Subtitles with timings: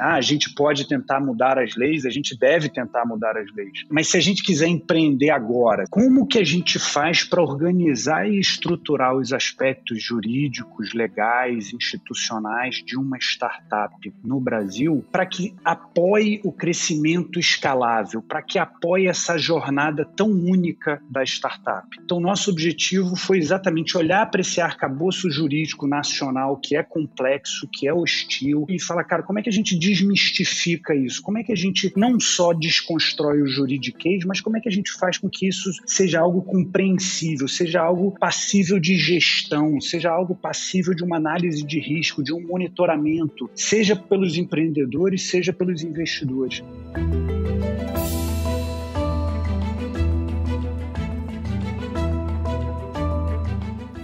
[0.00, 3.84] Ah, a gente pode tentar mudar as leis, a gente deve tentar mudar as leis.
[3.90, 8.40] Mas se a gente quiser empreender agora, como que a gente faz para organizar e
[8.40, 13.94] estruturar os aspectos jurídicos, legais, institucionais de uma startup
[14.24, 21.02] no Brasil para que apoie o crescimento escalável, para que apoie essa jornada tão única
[21.10, 21.86] da startup?
[22.02, 27.86] Então, nosso objetivo foi exatamente olhar para esse arcabouço jurídico nacional que é complexo, que
[27.86, 31.20] é hostil, e falar, cara, como é que a gente desmistifica isso?
[31.20, 34.72] Como é que a gente não só desconstrói o juridiquês, mas como é que a
[34.72, 40.34] gente faz com que isso seja algo compreensível, seja algo passível de gestão, seja algo
[40.34, 46.62] passível de uma análise de risco, de um monitoramento, seja pelos empreendedores, seja pelos investidores.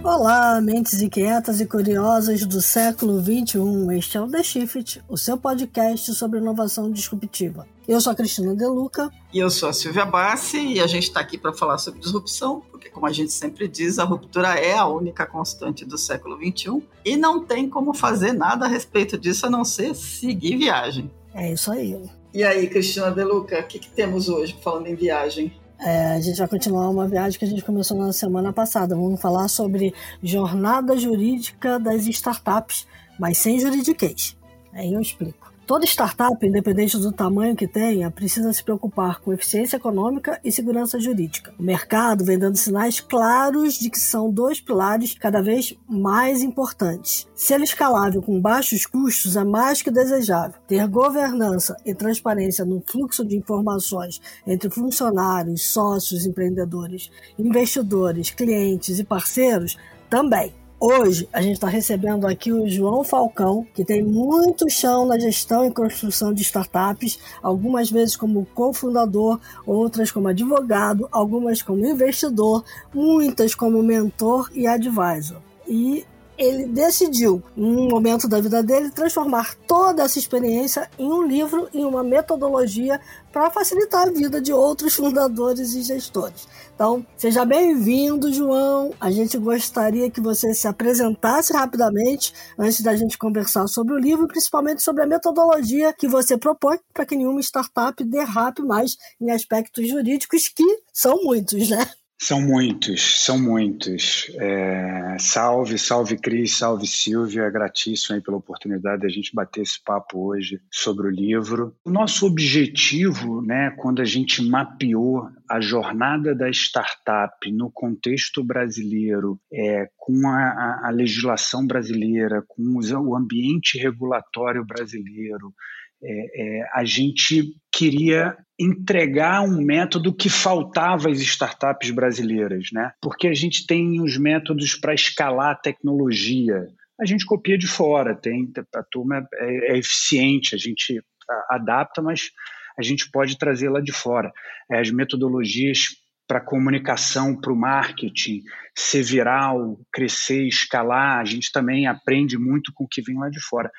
[0.09, 3.97] Olá, mentes inquietas e curiosas do século XXI.
[3.97, 7.67] Este é o The Shift, o seu podcast sobre inovação disruptiva.
[7.85, 9.11] Eu sou a Cristina Deluca.
[9.33, 12.63] E eu sou a Silvia Bassi, e a gente está aqui para falar sobre disrupção,
[12.71, 16.81] porque, como a gente sempre diz, a ruptura é a única constante do século XXI
[17.03, 21.11] e não tem como fazer nada a respeito disso a não ser seguir viagem.
[21.33, 22.01] É isso aí.
[22.33, 25.51] E aí, Cristina Deluca, o que, que temos hoje falando em viagem?
[25.79, 28.95] É, a gente vai continuar uma viagem que a gente começou na semana passada.
[28.95, 32.87] Vamos falar sobre jornada jurídica das startups,
[33.19, 34.35] mas sem juridiquês.
[34.73, 35.46] Aí eu explico.
[35.67, 40.97] Toda startup, independente do tamanho que tenha, precisa se preocupar com eficiência econômica e segurança
[40.97, 41.53] jurídica.
[41.59, 47.27] O mercado vem dando sinais claros de que são dois pilares cada vez mais importantes.
[47.35, 50.57] Ser escalável com baixos custos é mais que desejável.
[50.65, 59.03] Ter governança e transparência no fluxo de informações entre funcionários, sócios, empreendedores, investidores, clientes e
[59.03, 59.75] parceiros
[60.09, 60.53] também.
[60.79, 65.65] Hoje a gente está recebendo aqui o João Falcão, que tem muito chão na gestão
[65.65, 73.55] e construção de startups, algumas vezes como cofundador, outras como advogado, algumas como investidor, muitas
[73.55, 75.41] como mentor e advisor.
[75.67, 76.05] E
[76.37, 81.67] ele decidiu, em um momento da vida dele, transformar toda essa experiência em um livro,
[81.73, 83.01] em uma metodologia
[83.33, 86.47] para facilitar a vida de outros fundadores e gestores.
[86.77, 88.93] Então, seja bem-vindo, João.
[89.01, 94.27] A gente gostaria que você se apresentasse rapidamente antes da gente conversar sobre o livro,
[94.27, 99.89] principalmente sobre a metodologia que você propõe para que nenhuma startup derrape mais em aspectos
[99.89, 101.83] jurídicos, que são muitos, né?
[102.19, 104.31] São muitos, são muitos.
[104.39, 109.79] É, salve, salve Cris, salve Silvia, gratíssimo aí pela oportunidade de a gente bater esse
[109.83, 111.75] papo hoje sobre o livro.
[111.85, 119.39] O nosso objetivo, né, quando a gente mapeou a jornada da startup no contexto brasileiro,
[119.53, 125.53] é, com a, a legislação brasileira, com o ambiente regulatório brasileiro,
[126.03, 132.91] é, é, a gente queria entregar um método que faltava às startups brasileiras, né?
[133.01, 136.67] Porque a gente tem os métodos para escalar a tecnologia.
[136.99, 141.01] A gente copia de fora, tem a turma é, é eficiente, a gente
[141.49, 142.31] adapta, mas
[142.77, 144.31] a gente pode trazer lá de fora.
[144.71, 145.95] É, as metodologias
[146.27, 148.41] para comunicação, para o marketing,
[148.75, 153.39] ser viral, crescer, escalar, a gente também aprende muito com o que vem lá de
[153.39, 153.71] fora.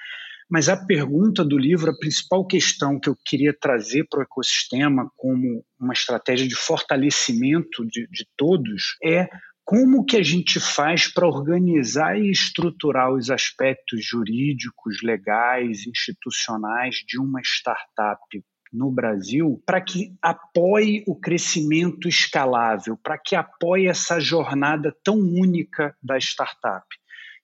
[0.51, 5.11] Mas a pergunta do livro, a principal questão que eu queria trazer para o ecossistema
[5.15, 9.29] como uma estratégia de fortalecimento de, de todos é
[9.63, 17.21] como que a gente faz para organizar e estruturar os aspectos jurídicos, legais, institucionais de
[17.21, 18.19] uma startup
[18.73, 25.95] no Brasil para que apoie o crescimento escalável, para que apoie essa jornada tão única
[26.03, 26.87] da startup.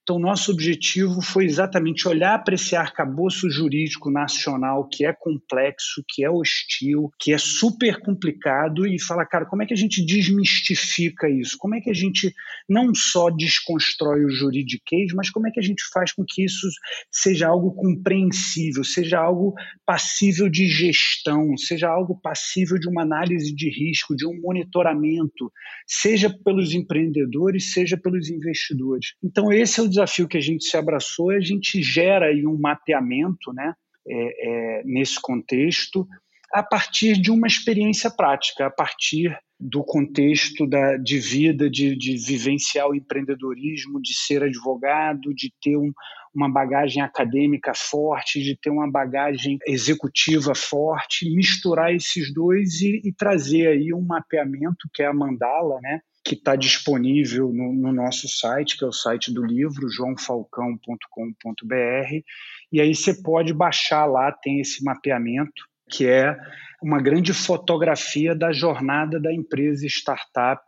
[0.04, 6.22] Então, nosso objetivo foi exatamente olhar para esse arcabouço jurídico nacional que é complexo, que
[6.22, 11.26] é hostil, que é super complicado e falar, cara, como é que a gente desmistifica
[11.31, 11.56] isso?
[11.59, 12.34] Como é que a gente
[12.69, 16.69] não só desconstrói o juridiquês, mas como é que a gente faz com que isso
[17.10, 19.55] seja algo compreensível, seja algo
[19.87, 25.50] passível de gestão, seja algo passível de uma análise de risco, de um monitoramento,
[25.87, 29.14] seja pelos empreendedores, seja pelos investidores.
[29.23, 32.46] Então, esse é o desafio que a gente se abraçou e a gente gera aí
[32.46, 33.75] um mapeamento né,
[34.06, 36.06] é, é, nesse contexto
[36.52, 42.17] a partir de uma experiência prática, a partir do contexto da, de vida, de, de
[42.17, 45.93] vivenciar o empreendedorismo, de ser advogado, de ter um,
[46.32, 53.12] uma bagagem acadêmica forte, de ter uma bagagem executiva forte, misturar esses dois e, e
[53.12, 56.00] trazer aí um mapeamento que é a mandala, né?
[56.25, 62.25] Que está disponível no, no, nosso site, que é o site do livro, joãofalcão.com.br,
[62.73, 66.35] e aí você pode baixar lá, tem esse mapeamento, que é
[66.82, 70.65] uma grande fotografia da jornada da empresa startup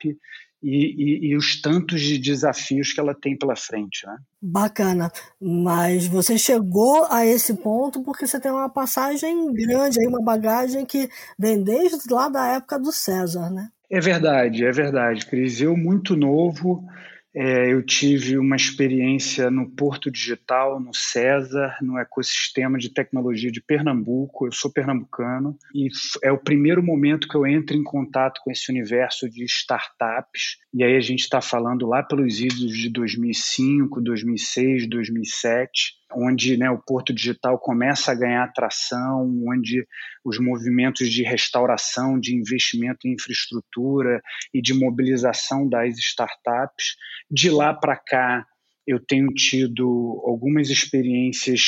[0.62, 4.06] e, e, e, os tantos de desafios que ela tem pela frente.
[4.06, 4.16] Né?
[4.40, 10.22] Bacana, mas você chegou a esse ponto porque você tem uma passagem grande, aí, uma
[10.22, 11.08] bagagem que
[11.38, 13.70] vem desde lá da época do César, né?
[13.90, 15.60] É verdade, é verdade, Cris.
[15.60, 16.84] Eu, muito novo,
[17.38, 23.60] é, eu tive uma experiência no Porto Digital, no César, no ecossistema de tecnologia de
[23.60, 24.46] Pernambuco.
[24.46, 25.88] Eu sou pernambucano e
[26.24, 30.56] é o primeiro momento que eu entro em contato com esse universo de startups.
[30.72, 36.70] E aí a gente está falando lá pelos idos de 2005, 2006, 2007 onde né,
[36.70, 39.86] o Porto Digital começa a ganhar atração, onde
[40.24, 44.20] os movimentos de restauração, de investimento em infraestrutura
[44.52, 46.96] e de mobilização das startups.
[47.30, 48.46] De lá para cá,
[48.86, 51.60] eu tenho tido algumas experiências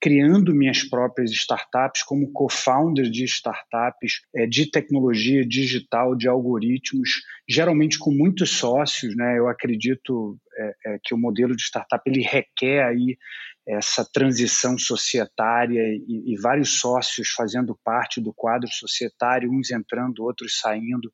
[0.00, 7.98] criando minhas próprias startups como co-founder de startups é, de tecnologia digital, de algoritmos, geralmente
[7.98, 9.16] com muitos sócios.
[9.16, 9.38] Né?
[9.38, 13.16] Eu acredito é, é, que o modelo de startup ele requer aí
[13.66, 20.60] essa transição societária e, e, vários sócios fazendo parte do quadro societário, uns entrando, outros
[20.60, 21.12] saindo.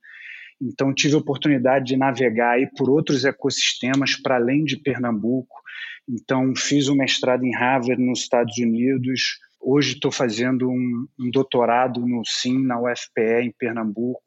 [0.63, 5.61] Então, tive a oportunidade de navegar aí por outros ecossistemas para além de Pernambuco.
[6.09, 9.39] Então, fiz um mestrado em Harvard, nos Estados Unidos.
[9.61, 14.23] Hoje estou fazendo um, um doutorado no SIM, na UFPE, em Pernambuco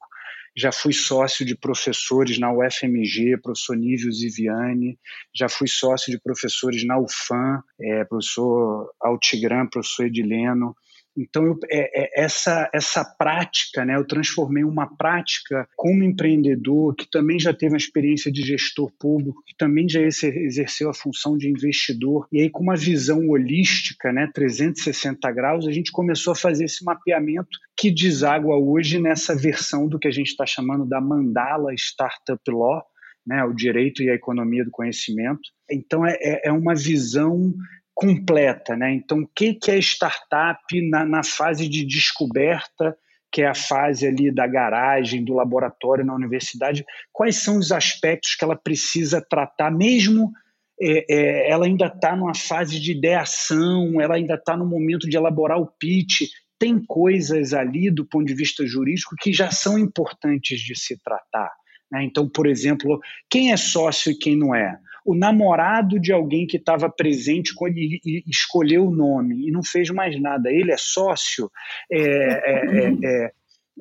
[0.57, 4.97] já fui sócio de professores na UFMG, professor Nívio Ziviani,
[5.35, 10.73] já fui sócio de professores na UFAM, é, professor Altigran, professor Edileno,
[11.17, 17.09] então, eu, é, é, essa, essa prática, né, eu transformei uma prática como empreendedor, que
[17.09, 21.49] também já teve uma experiência de gestor público, que também já exerceu a função de
[21.49, 26.65] investidor, e aí com uma visão holística, né, 360 graus, a gente começou a fazer
[26.65, 31.73] esse mapeamento que deságua hoje nessa versão do que a gente está chamando da Mandala
[31.73, 32.83] Startup Law,
[33.25, 35.41] né, o direito e a economia do conhecimento.
[35.69, 37.53] Então, é, é, é uma visão
[37.95, 38.75] completa.
[38.75, 38.93] Né?
[38.93, 42.95] Então, o que, é startup na, na fase de descoberta,
[43.31, 46.85] que é a fase ali da garagem, do laboratório na universidade?
[47.11, 50.31] Quais são os aspectos que ela precisa tratar, mesmo
[50.79, 55.15] é, é, ela ainda está numa fase de ideação, ela ainda está no momento de
[55.15, 56.29] elaborar o pitch.
[56.59, 61.51] Tem coisas ali, do ponto de vista jurídico, que já são importantes de se tratar.
[61.91, 62.03] Né?
[62.03, 62.99] Então, por exemplo,
[63.29, 64.77] quem é sócio e quem não é?
[65.05, 70.19] O namorado de alguém que estava presente e, escolheu o nome e não fez mais
[70.19, 70.49] nada.
[70.49, 71.49] Ele é sócio.
[71.91, 73.31] É, é, é,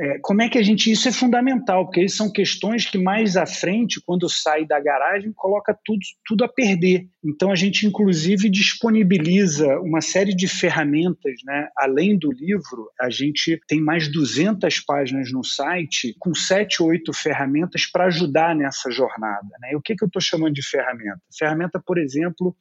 [0.01, 0.91] é é, como é que a gente.
[0.91, 5.77] Isso é fundamental, porque são questões que mais à frente, quando sai da garagem, coloca
[5.85, 7.07] tudo, tudo a perder.
[7.25, 11.69] Então a gente, inclusive, disponibiliza uma série de ferramentas, né?
[11.77, 17.87] além do livro, a gente tem mais 200 páginas no site, com sete, oito ferramentas
[17.87, 19.49] para ajudar nessa jornada.
[19.61, 19.73] Né?
[19.73, 21.21] E o que, que eu estou chamando de ferramenta?
[21.37, 22.55] Ferramenta, por exemplo,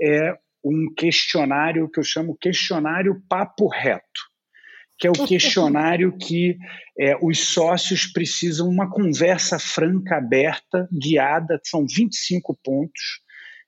[0.00, 4.28] é um questionário que eu chamo questionário papo reto
[4.98, 6.58] que é o questionário que
[6.98, 13.20] é, os sócios precisam uma conversa franca, aberta, guiada, são 25 pontos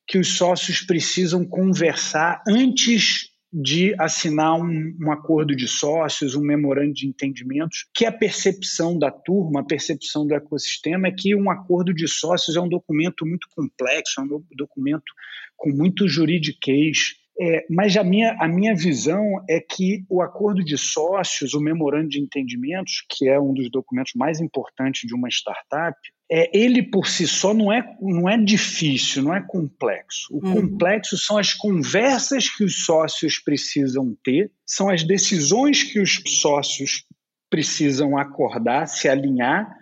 [0.07, 6.93] que os sócios precisam conversar antes de assinar um, um, acordo de sócios, um memorando
[6.93, 11.93] de entendimentos, que a percepção da turma, a percepção do ecossistema é que um acordo
[11.93, 15.13] de sócios é um documento muito complexo, é um documento
[15.57, 20.77] com muito juridiquês, é, mas a minha, a minha visão é que o acordo de
[20.77, 25.97] sócios, o memorando de entendimentos, que é um dos documentos mais importantes de uma startup,
[26.31, 30.29] é, ele por si só não é, não é difícil, não é complexo.
[30.31, 30.53] O uhum.
[30.53, 37.07] complexo são as conversas que os sócios precisam ter, são as decisões que os sócios
[37.49, 39.75] precisam acordar, se alinhar,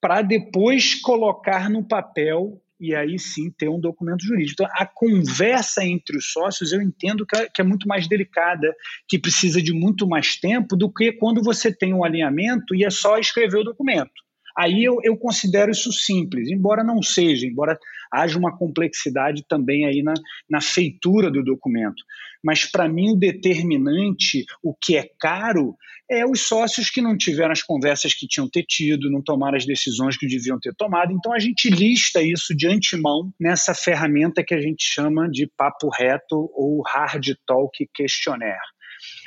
[0.00, 4.62] para depois colocar no papel e aí sim ter um documento jurídico.
[4.62, 8.74] Então, a conversa entre os sócios eu entendo que é, que é, muito mais delicada,
[9.06, 12.90] que precisa de muito mais tempo do que quando você tem um alinhamento e é
[12.90, 14.10] só escrever o documento.
[14.56, 17.78] Aí eu, eu considero isso simples, embora não seja, embora
[18.12, 20.14] haja uma complexidade também aí na,
[20.48, 22.02] na feitura do documento.
[22.42, 25.76] Mas para mim o determinante, o que é caro,
[26.10, 29.64] é os sócios que não tiveram as conversas que tinham ter tido, não tomaram as
[29.64, 31.12] decisões que deviam ter tomado.
[31.12, 35.88] Então a gente lista isso de antemão nessa ferramenta que a gente chama de papo
[35.88, 38.58] reto ou hard talk questionnaire.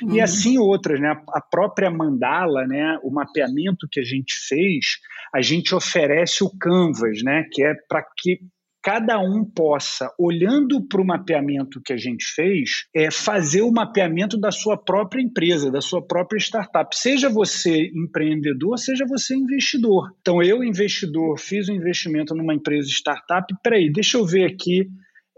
[0.02, 0.14] Uhum.
[0.14, 1.14] E assim outras, né?
[1.28, 2.98] A própria mandala, né?
[3.02, 4.98] O mapeamento que a gente fez,
[5.34, 7.44] a gente oferece o Canvas, né?
[7.52, 8.38] Que é para que
[8.84, 14.38] cada um possa, olhando para o mapeamento que a gente fez, é fazer o mapeamento
[14.38, 16.94] da sua própria empresa, da sua própria startup.
[16.94, 20.10] Seja você empreendedor, seja você investidor.
[20.20, 23.46] Então, eu, investidor, fiz um investimento numa empresa startup.
[23.62, 24.86] Peraí, deixa eu ver aqui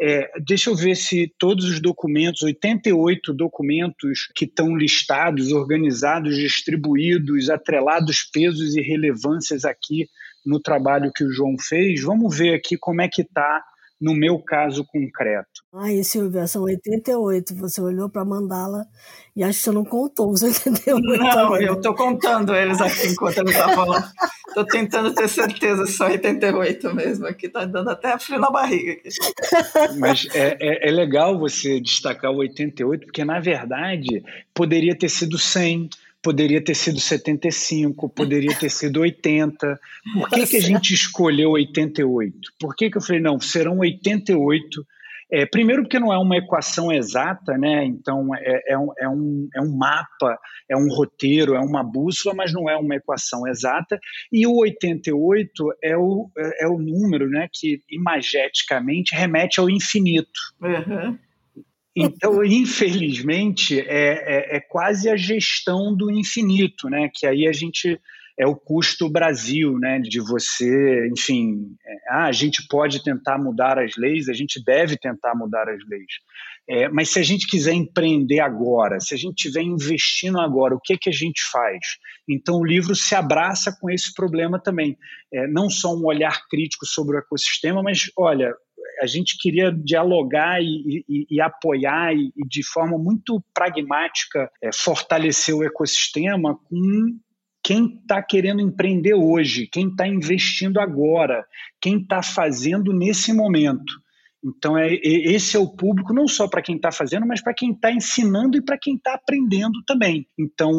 [0.00, 7.48] é, deixa eu ver se todos os documentos, 88 documentos que estão listados, organizados, distribuídos,
[7.48, 10.06] atrelados pesos e relevâncias aqui
[10.44, 12.02] no trabalho que o João fez.
[12.02, 13.64] Vamos ver aqui como é que está
[14.00, 15.62] no meu caso concreto.
[15.74, 17.54] Ai, Silvia, são 88.
[17.56, 18.86] Você olhou para a mandala
[19.34, 21.00] e acho que você não contou os 88.
[21.00, 24.04] Não, eu estou contando eles aqui enquanto ele está falando.
[24.48, 27.26] Estou tentando ter certeza se são 88 mesmo.
[27.26, 28.92] Aqui está dando até frio na barriga.
[28.92, 29.08] Aqui.
[29.98, 34.22] Mas é, é, é legal você destacar o 88, porque na verdade
[34.54, 35.88] poderia ter sido 100,
[36.26, 39.78] poderia ter sido 75, poderia ter sido 80.
[40.12, 42.34] Por que, que a gente escolheu 88?
[42.58, 44.84] Por que, que eu falei, não, serão 88?
[45.30, 47.84] É, primeiro porque não é uma equação exata, né?
[47.84, 50.36] então é, é, um, é, um, é um mapa,
[50.68, 53.96] é um roteiro, é uma bússola, mas não é uma equação exata.
[54.32, 56.28] E o 88 é o,
[56.60, 60.40] é o número né, que imageticamente remete ao infinito.
[60.60, 61.16] Uhum.
[61.96, 67.10] Então, infelizmente, é, é, é, quase a gestão do infinito, né?
[67.12, 67.98] Que aí a gente
[68.38, 69.98] é o custo Brasil, né?
[70.00, 74.98] De você, enfim, é, ah, a gente pode tentar mudar as leis, a gente deve
[74.98, 76.12] tentar mudar as leis.
[76.68, 80.80] É, mas se a gente quiser empreender agora, se a gente estiver investindo agora, o
[80.80, 81.78] que, que a gente faz?
[82.28, 84.98] Então o livro se abraça com esse problema também.
[85.32, 88.52] É, não só um olhar crítico sobre o ecossistema, mas olha,
[89.00, 94.70] a gente queria dialogar e, e, e apoiar e, e, de forma muito pragmática é,
[94.72, 97.18] fortalecer o ecossistema com
[97.62, 101.44] quem está querendo empreender hoje, quem está investindo agora,
[101.80, 103.92] quem está fazendo nesse momento.
[104.44, 107.72] Então, é, esse é o público não só para quem está fazendo, mas para quem
[107.72, 110.28] está ensinando e para quem está aprendendo também.
[110.38, 110.70] Então,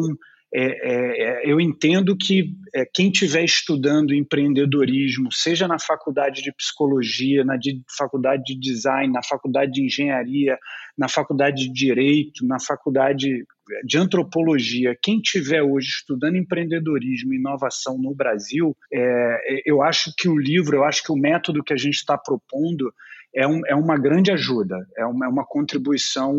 [0.54, 6.52] é, é, é, eu entendo que é, quem estiver estudando empreendedorismo, seja na faculdade de
[6.52, 10.58] psicologia, na de, faculdade de design, na faculdade de engenharia,
[10.96, 13.44] na faculdade de direito, na faculdade
[13.84, 20.26] de antropologia, quem estiver hoje estudando empreendedorismo e inovação no Brasil, é, eu acho que
[20.26, 22.90] o livro, eu acho que o método que a gente está propondo
[23.36, 26.34] é, um, é uma grande ajuda, é uma, é uma contribuição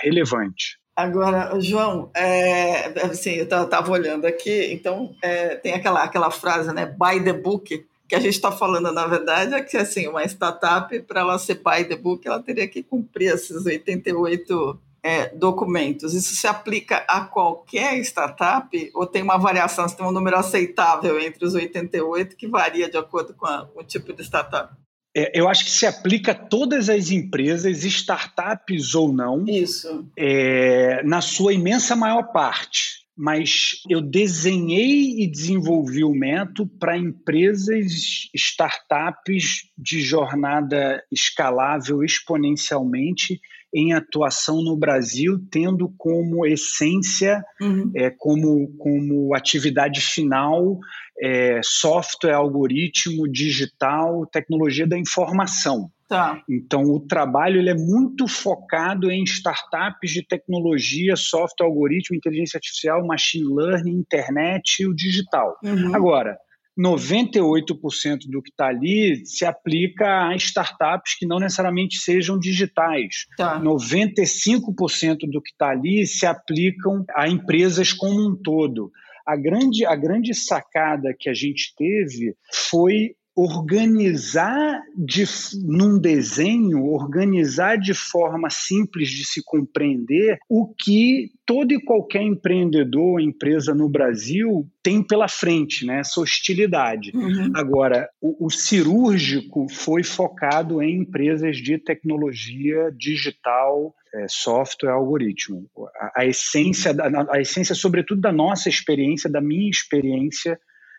[0.00, 0.81] relevante.
[0.94, 6.84] Agora, João, é, assim, eu estava olhando aqui, então é, tem aquela, aquela frase, né,
[6.84, 11.00] buy the book, que a gente está falando, na verdade, é que assim, uma startup,
[11.00, 16.12] para ela ser buy the book, ela teria que cumprir esses 88 é, documentos.
[16.12, 21.18] Isso se aplica a qualquer startup ou tem uma variação, se tem um número aceitável
[21.18, 24.74] entre os 88 que varia de acordo com, a, com o tipo de startup?
[25.14, 29.44] É, eu acho que se aplica a todas as empresas, startups ou não.
[29.46, 30.08] Isso.
[30.16, 33.02] É, na sua imensa maior parte.
[33.14, 43.38] Mas eu desenhei e desenvolvi o método para empresas, startups de jornada escalável exponencialmente
[43.74, 47.90] em atuação no Brasil, tendo como essência, uhum.
[47.96, 50.78] é, como, como atividade final,
[51.20, 55.90] é, software, algoritmo, digital, tecnologia da informação.
[56.08, 56.42] Tá.
[56.46, 63.06] Então, o trabalho ele é muito focado em startups de tecnologia, software, algoritmo, inteligência artificial,
[63.06, 65.56] machine learning, internet e o digital.
[65.64, 65.94] Uhum.
[65.94, 66.36] Agora,
[66.78, 73.26] 98% do que está ali se aplica a startups que não necessariamente sejam digitais.
[73.36, 73.60] Tá.
[73.60, 78.90] 95% do que está ali se aplicam a empresas como um todo.
[79.26, 82.34] A grande, a grande sacada que a gente teve
[82.70, 85.24] foi organizar de,
[85.64, 93.20] num desenho, organizar de forma simples de se compreender o que todo e qualquer empreendedor,
[93.20, 96.00] empresa no Brasil tem pela frente, né?
[96.00, 97.10] essa hostilidade.
[97.14, 97.52] Uhum.
[97.54, 105.68] Agora, o, o, cirúrgico foi focado em empresas de tecnologia digital, é, software, algoritmo.
[105.96, 110.58] A, a essência, da, a essência, sobretudo, da nossa experiência, da minha experiência,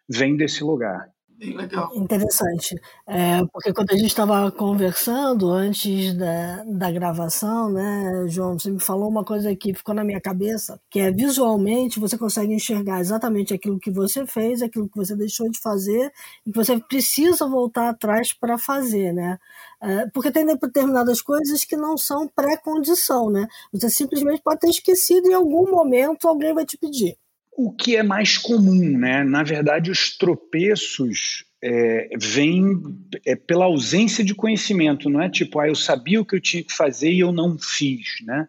[0.10, 1.12] vem desse lugar.
[1.40, 1.90] Legal.
[1.96, 2.75] Interessante.
[3.08, 8.80] É, porque quando a gente estava conversando antes da, da gravação, né, João, você me
[8.80, 13.54] falou uma coisa que ficou na minha cabeça, que é visualmente você consegue enxergar exatamente
[13.54, 16.12] aquilo que você fez, aquilo que você deixou de fazer
[16.46, 19.38] e que você precisa voltar atrás para fazer, né?
[19.82, 23.48] É, porque tem determinadas coisas que não são pré-condição, né?
[23.74, 27.18] Você simplesmente pode ter esquecido em algum momento, alguém vai te pedir
[27.57, 29.24] o que é mais comum, né?
[29.24, 32.81] Na verdade, os tropeços é, vêm
[33.25, 36.63] é, pela ausência de conhecimento, não é tipo, ah, eu sabia o que eu tinha
[36.63, 38.48] que fazer e eu não fiz, né?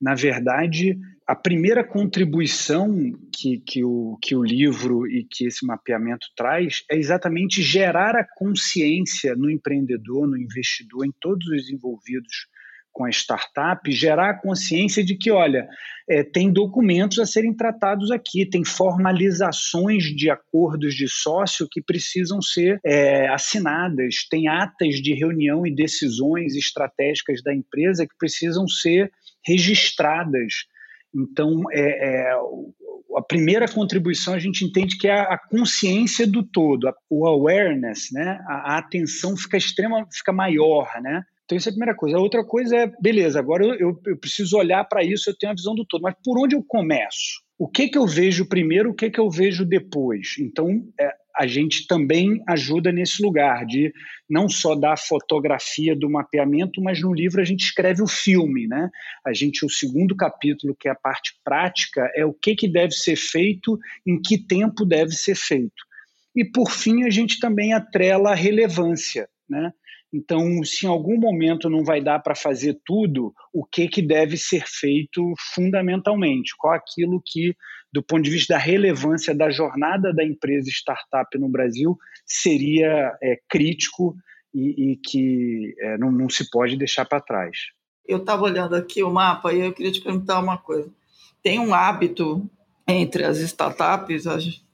[0.00, 6.26] Na verdade, a primeira contribuição que, que, o, que o livro e que esse mapeamento
[6.36, 12.48] traz é exatamente gerar a consciência no empreendedor, no investidor, em todos os envolvidos
[12.92, 15.66] com a startup, gerar a consciência de que, olha,
[16.08, 22.42] é, tem documentos a serem tratados aqui, tem formalizações de acordos de sócio que precisam
[22.42, 29.10] ser é, assinadas, tem atas de reunião e decisões estratégicas da empresa que precisam ser
[29.44, 30.66] registradas.
[31.14, 32.32] Então, é, é,
[33.16, 38.40] a primeira contribuição a gente entende que é a consciência do todo, o awareness, né?
[38.46, 41.24] a, a atenção fica extrema, fica maior, né?
[41.44, 42.16] Então, isso é a primeira coisa.
[42.16, 45.56] A outra coisa é, beleza, agora eu, eu preciso olhar para isso, eu tenho a
[45.56, 47.42] visão do todo, mas por onde eu começo?
[47.58, 50.34] O que, que eu vejo primeiro, o que, que eu vejo depois?
[50.40, 53.92] Então, é, a gente também ajuda nesse lugar de
[54.28, 58.90] não só dar fotografia do mapeamento, mas no livro a gente escreve o filme, né?
[59.24, 62.92] A gente o segundo capítulo, que é a parte prática, é o que que deve
[62.92, 65.82] ser feito, em que tempo deve ser feito.
[66.34, 69.72] E por fim a gente também atrela a relevância, né?
[70.12, 74.36] Então, se em algum momento não vai dar para fazer tudo, o que, que deve
[74.36, 76.54] ser feito fundamentalmente?
[76.58, 77.56] Qual aquilo que,
[77.90, 83.40] do ponto de vista da relevância da jornada da empresa startup no Brasil, seria é,
[83.48, 84.14] crítico
[84.54, 87.56] e, e que é, não, não se pode deixar para trás?
[88.06, 90.92] Eu estava olhando aqui o mapa e eu queria te perguntar uma coisa.
[91.42, 92.50] Tem um hábito
[92.86, 94.24] entre as startups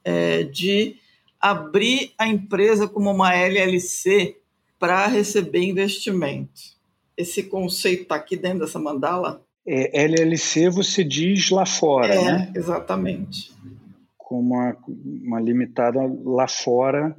[0.05, 0.97] é, de
[1.41, 4.37] abrir a empresa como uma LLC
[4.79, 6.79] para receber investimento.
[7.17, 9.43] Esse conceito está aqui dentro dessa mandala?
[9.67, 12.53] É, LLC você diz lá fora, é, né?
[12.55, 13.53] Exatamente.
[14.17, 17.17] Com uma, uma limitada lá fora,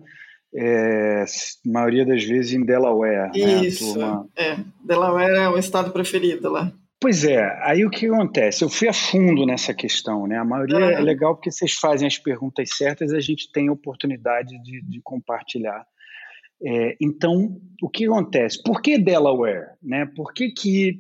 [0.56, 1.26] é,
[1.66, 3.32] maioria das vezes em Delaware.
[3.36, 3.66] Né?
[3.66, 4.24] Isso, né?
[4.36, 4.58] é.
[4.84, 6.72] Delaware é o estado preferido lá.
[7.02, 8.62] Pois é, aí o que acontece?
[8.62, 10.38] Eu fui a fundo nessa questão, né?
[10.38, 14.62] A maioria é legal porque vocês fazem as perguntas certas, a gente tem a oportunidade
[14.62, 15.86] de, de compartilhar
[16.64, 18.62] é, então, o que acontece?
[18.62, 19.70] Por que Delaware?
[19.82, 20.06] Né?
[20.16, 21.00] Por que, que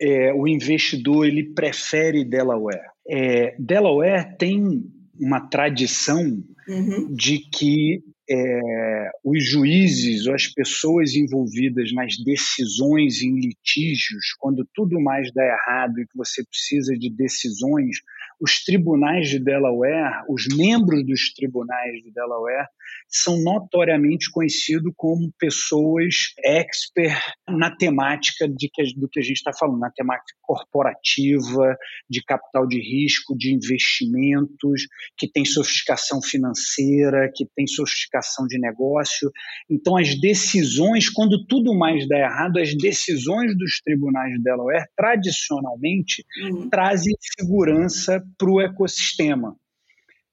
[0.00, 2.90] é, o investidor ele prefere Delaware?
[3.08, 4.82] É, Delaware tem
[5.20, 7.14] uma tradição uhum.
[7.14, 14.98] de que é, os juízes ou as pessoas envolvidas nas decisões em litígios, quando tudo
[15.00, 17.98] mais dá errado e que você precisa de decisões,
[18.40, 22.66] os tribunais de Delaware, os membros dos tribunais de Delaware,
[23.08, 29.52] são notoriamente conhecidos como pessoas expert na temática de que, do que a gente está
[29.52, 31.76] falando, na temática corporativa,
[32.08, 39.30] de capital de risco, de investimentos, que tem sofisticação financeira, que tem sofisticação de negócio.
[39.70, 46.24] Então, as decisões, quando tudo mais dá errado, as decisões dos tribunais de Delaware, tradicionalmente,
[46.42, 46.68] uhum.
[46.68, 49.56] trazem segurança para o ecossistema.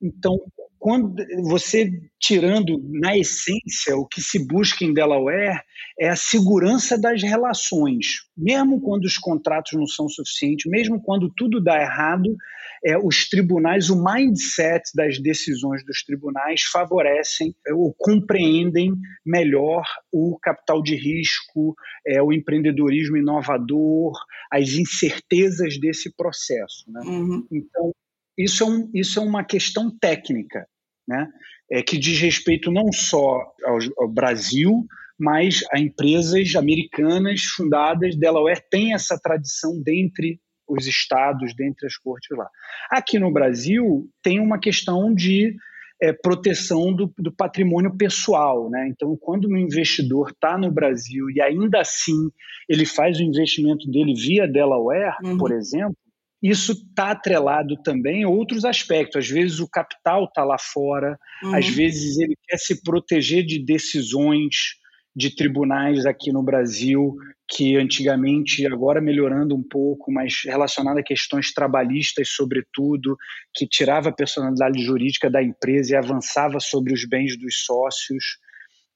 [0.01, 0.39] Então,
[0.81, 1.13] quando
[1.43, 5.61] você tirando na essência o que se busca em Delaware
[5.99, 11.63] é a segurança das relações, mesmo quando os contratos não são suficientes, mesmo quando tudo
[11.63, 12.35] dá errado,
[12.83, 18.91] é, os tribunais, o mindset das decisões dos tribunais favorecem é, ou compreendem
[19.23, 21.75] melhor o capital de risco,
[22.07, 24.13] é, o empreendedorismo inovador,
[24.51, 26.85] as incertezas desse processo.
[26.87, 27.01] Né?
[27.05, 27.45] Uhum.
[27.51, 27.93] Então,
[28.43, 30.65] isso é, um, isso é uma questão técnica,
[31.07, 31.27] né?
[31.71, 34.85] É, que diz respeito não só ao, ao Brasil,
[35.17, 38.15] mas a empresas americanas fundadas.
[38.15, 42.49] Delaware tem essa tradição dentre os estados, dentre as cortes lá.
[42.89, 45.55] Aqui no Brasil, tem uma questão de
[46.01, 48.69] é, proteção do, do, patrimônio pessoal.
[48.69, 48.87] Né?
[48.89, 52.29] Então, quando um investidor está no Brasil e ainda assim
[52.67, 55.37] ele faz o investimento dele via Delaware, uhum.
[55.37, 55.95] por exemplo,
[56.41, 59.17] isso está atrelado também a outros aspectos.
[59.17, 61.55] Às vezes o capital está lá fora, uhum.
[61.55, 64.79] às vezes ele quer se proteger de decisões
[65.15, 67.15] de tribunais aqui no Brasil
[67.53, 73.17] que antigamente, agora melhorando um pouco, mas relacionado a questões trabalhistas, sobretudo,
[73.53, 78.23] que tirava a personalidade jurídica da empresa e avançava sobre os bens dos sócios.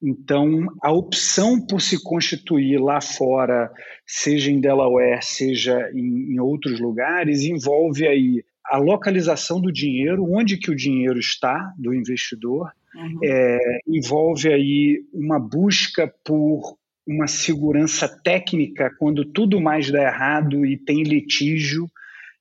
[0.06, 3.72] Então, a opção por se constituir lá fora,
[4.06, 10.58] seja em Delaware, seja em, em outros lugares, envolve aí a localização do dinheiro, onde
[10.58, 13.20] que o dinheiro está do investidor, uhum.
[13.24, 20.78] é, envolve aí uma busca por uma segurança técnica quando tudo mais dá errado e
[20.78, 21.89] tem litígio.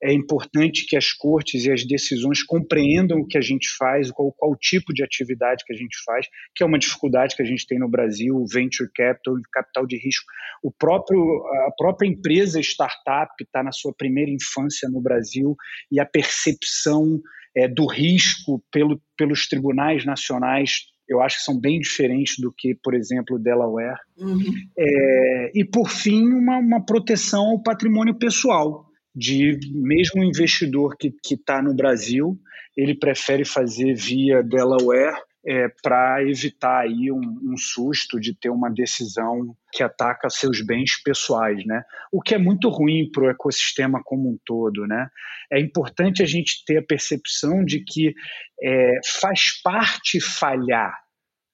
[0.04, 4.30] É importante que as cortes e as decisões compreendam o que a gente faz, qual,
[4.32, 7.66] qual tipo de atividade que a gente faz, que é uma dificuldade que a gente
[7.66, 10.26] tem no Brasil, o venture capital, capital de risco.
[10.62, 11.18] O próprio,
[11.66, 15.56] a própria empresa startup está na sua primeira infância no Brasil
[15.90, 17.18] e a percepção
[17.56, 22.74] é, do risco pelo, pelos tribunais nacionais eu acho que são bem diferentes do que,
[22.82, 23.98] por exemplo, Delaware.
[24.16, 24.40] Uhum.
[24.78, 31.62] É, e, por fim, uma, uma proteção ao patrimônio pessoal, de mesmo investidor que está
[31.62, 32.38] no Brasil,
[32.76, 38.70] ele prefere fazer via Delaware é, para evitar aí um, um, susto de ter uma
[38.70, 41.82] decisão que ataca seus bens pessoais, né?
[42.10, 45.08] O que é muito ruim para o ecossistema como um todo, né?
[45.52, 48.14] É importante a gente ter a percepção de que
[48.62, 50.98] é, faz parte falhar,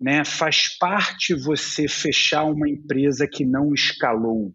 [0.01, 0.25] né?
[0.25, 4.55] Faz parte você fechar uma empresa que não escalou,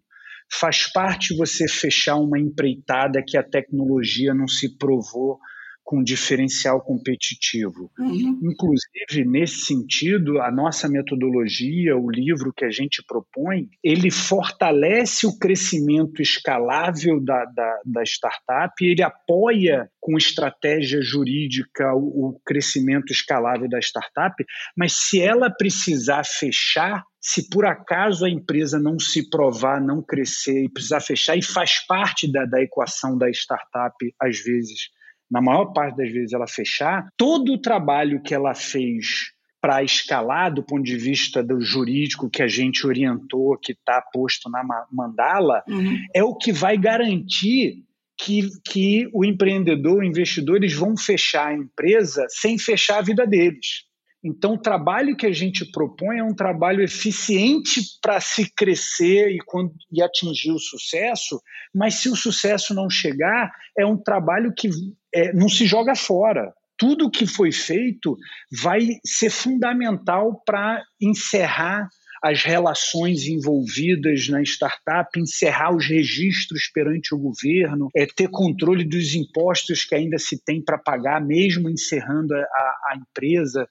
[0.52, 5.38] faz parte você fechar uma empreitada que a tecnologia não se provou
[5.86, 7.92] com diferencial competitivo.
[7.96, 8.40] Uhum.
[8.42, 15.38] Inclusive, nesse sentido, a nossa metodologia, o livro que a gente propõe, ele fortalece o
[15.38, 23.68] crescimento escalável da, da, da startup, ele apoia com estratégia jurídica o, o crescimento escalável
[23.68, 24.44] da startup,
[24.76, 30.64] mas se ela precisar fechar, se por acaso a empresa não se provar, não crescer
[30.64, 34.96] e precisar fechar, e faz parte da, da equação da startup, às vezes,
[35.30, 40.52] na maior parte das vezes ela fechar, todo o trabalho que ela fez para escalar
[40.54, 44.62] do ponto de vista do jurídico que a gente orientou, que está posto na
[44.92, 45.98] mandala, uhum.
[46.14, 47.82] é o que vai garantir
[48.16, 53.26] que, que o empreendedor, o investidor, eles vão fechar a empresa sem fechar a vida
[53.26, 53.86] deles.
[54.24, 59.38] Então, o trabalho que a gente propõe é um trabalho eficiente para se crescer e,
[59.38, 61.40] quando, e atingir o sucesso,
[61.72, 64.68] mas se o sucesso não chegar, é um trabalho que
[65.16, 66.52] é, não se joga fora.
[66.76, 68.16] Tudo que foi feito
[68.62, 71.88] vai ser fundamental para encerrar
[72.22, 79.14] as relações envolvidas na startup, encerrar os registros perante o governo, é, ter controle dos
[79.14, 83.66] impostos que ainda se tem para pagar, mesmo encerrando a, a empresa.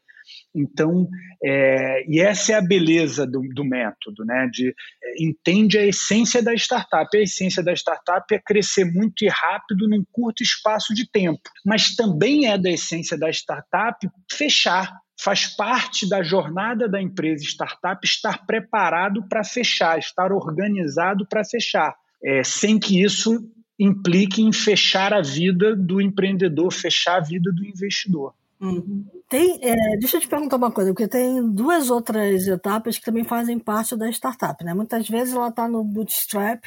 [0.56, 1.08] Então,
[1.44, 4.50] é, e essa é a beleza do, do método, né?
[4.52, 7.16] De é, entende a essência da startup.
[7.16, 11.96] A essência da startup é crescer muito e rápido num curto espaço de tempo, mas
[11.96, 14.92] também é da essência da startup fechar.
[15.20, 21.96] Faz parte da jornada da empresa startup estar preparado para fechar, estar organizado para fechar,
[22.24, 23.40] é, sem que isso
[23.80, 28.34] implique em fechar a vida do empreendedor, fechar a vida do investidor.
[28.60, 29.06] Uhum.
[29.28, 33.24] Tem, é, deixa eu te perguntar uma coisa, porque tem duas outras etapas que também
[33.26, 34.74] fazem parte da startup, né?
[34.74, 36.64] Muitas vezes ela está no bootstrap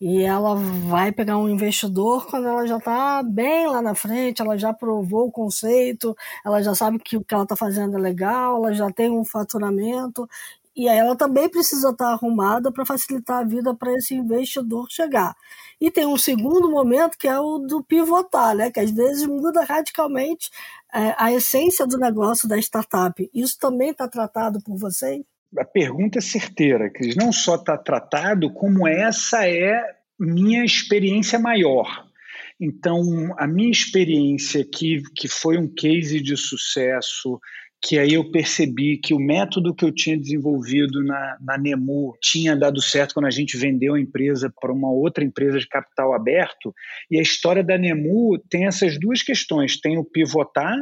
[0.00, 4.58] e ela vai pegar um investidor quando ela já está bem lá na frente, ela
[4.58, 6.14] já provou o conceito,
[6.44, 9.24] ela já sabe que o que ela está fazendo é legal, ela já tem um
[9.24, 10.28] faturamento
[10.74, 15.34] e ela também precisa estar arrumada para facilitar a vida para esse investidor chegar.
[15.80, 18.70] E tem um segundo momento que é o do pivotar, né?
[18.70, 20.50] Que às vezes muda radicalmente
[20.94, 23.28] é, a essência do negócio da startup.
[23.34, 25.22] Isso também está tratado por vocês?
[25.58, 27.14] A pergunta é certeira, Cris.
[27.14, 29.82] Não só está tratado, como essa é
[30.18, 32.06] minha experiência maior.
[32.60, 33.02] Então,
[33.36, 37.40] a minha experiência, que, que foi um case de sucesso,
[37.82, 42.54] que aí eu percebi que o método que eu tinha desenvolvido na, na Nemu tinha
[42.54, 46.72] dado certo quando a gente vendeu a empresa para uma outra empresa de capital aberto.
[47.10, 50.76] E a história da Nemu tem essas duas questões: tem o pivotar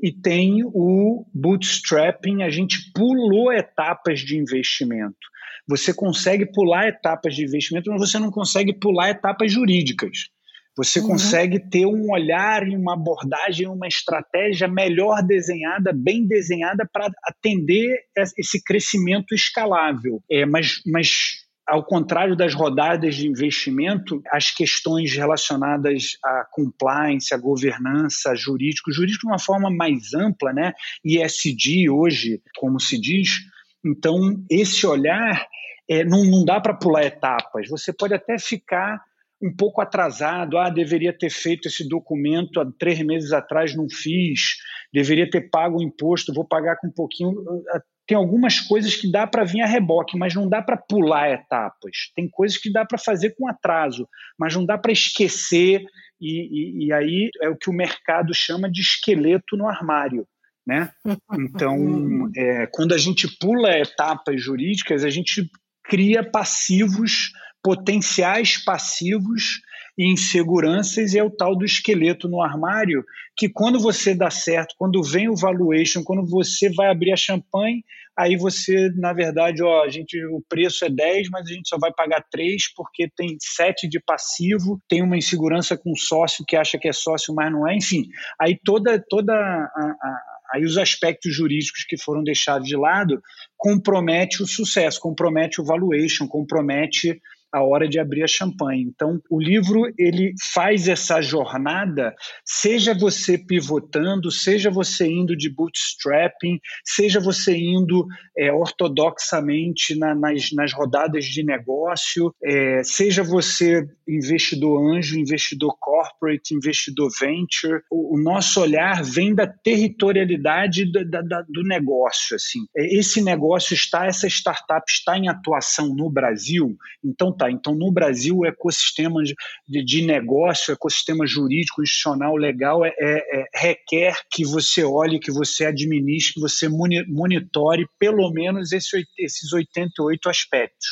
[0.00, 2.44] e tem o bootstrapping.
[2.44, 5.18] A gente pulou etapas de investimento.
[5.66, 10.30] Você consegue pular etapas de investimento, mas você não consegue pular etapas jurídicas.
[10.76, 11.08] Você uhum.
[11.08, 18.04] consegue ter um olhar e uma abordagem, uma estratégia melhor desenhada, bem desenhada para atender
[18.16, 20.22] esse crescimento escalável.
[20.30, 27.38] É, mas, mas ao contrário das rodadas de investimento, as questões relacionadas à compliance, à
[27.38, 30.72] governança, jurídico, jurídico de uma forma mais ampla, né?
[31.04, 33.38] ESG hoje, como se diz,
[33.84, 35.46] Então, esse olhar
[35.88, 37.68] é, não, não dá para pular etapas.
[37.68, 39.00] Você pode até ficar
[39.42, 40.58] um pouco atrasado.
[40.58, 44.56] Ah, deveria ter feito esse documento há três meses atrás, não fiz.
[44.92, 47.34] Deveria ter pago o imposto, vou pagar com um pouquinho.
[47.72, 51.30] Ah, tem algumas coisas que dá para vir a reboque, mas não dá para pular
[51.30, 52.10] etapas.
[52.14, 55.84] Tem coisas que dá para fazer com atraso, mas não dá para esquecer.
[56.20, 60.26] E, e, e aí é o que o mercado chama de esqueleto no armário.
[60.66, 60.90] Né?
[61.38, 65.48] Então, é, quando a gente pula etapas jurídicas, a gente
[65.84, 69.60] cria passivos potenciais passivos
[69.98, 73.04] e inseguranças e é o tal do esqueleto no armário
[73.36, 77.84] que quando você dá certo, quando vem o valuation, quando você vai abrir a champanhe,
[78.16, 81.78] aí você, na verdade, ó, a gente, o preço é 10, mas a gente só
[81.78, 86.56] vai pagar 3 porque tem 7 de passivo, tem uma insegurança com o sócio que
[86.56, 88.08] acha que é sócio, mas não é, enfim.
[88.40, 90.20] Aí toda, toda a, a
[90.52, 93.22] aí os aspectos jurídicos que foram deixados de lado
[93.56, 97.20] compromete o sucesso, compromete o valuation, compromete
[97.52, 98.82] a hora de abrir a champanhe.
[98.82, 106.58] Então, o livro ele faz essa jornada, seja você pivotando, seja você indo de bootstrapping,
[106.84, 114.96] seja você indo é, ortodoxamente na, nas, nas rodadas de negócio, é, seja você investidor
[114.96, 117.82] anjo, investidor corporate, investidor venture.
[117.90, 122.36] O, o nosso olhar vem da territorialidade do, da, do negócio.
[122.36, 122.60] Assim.
[122.76, 127.90] É, esse negócio está, essa startup está em atuação no Brasil, então Tá, então, no
[127.90, 129.34] Brasil, o ecossistema de,
[129.82, 135.32] de negócio, o ecossistema jurídico, institucional, legal, é, é, é, requer que você olhe, que
[135.32, 140.86] você administre, que você monitore pelo menos esse, esses 88 aspectos.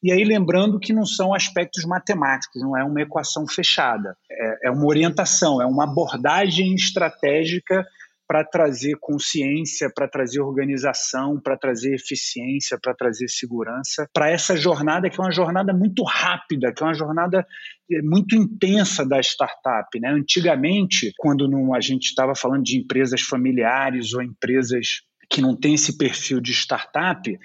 [0.00, 4.70] E aí, lembrando que não são aspectos matemáticos, não é uma equação fechada, é, é
[4.70, 7.84] uma orientação, é uma abordagem estratégica
[8.28, 15.08] para trazer consciência, para trazer organização, para trazer eficiência, para trazer segurança, para essa jornada
[15.08, 17.46] que é uma jornada muito rápida, que é uma jornada
[17.90, 19.98] eh, muito intensa da startup.
[19.98, 20.10] Né?
[20.10, 25.74] Antigamente, quando não, a gente estava falando de empresas familiares ou empresas que não tem
[25.74, 27.38] esse perfil de startup,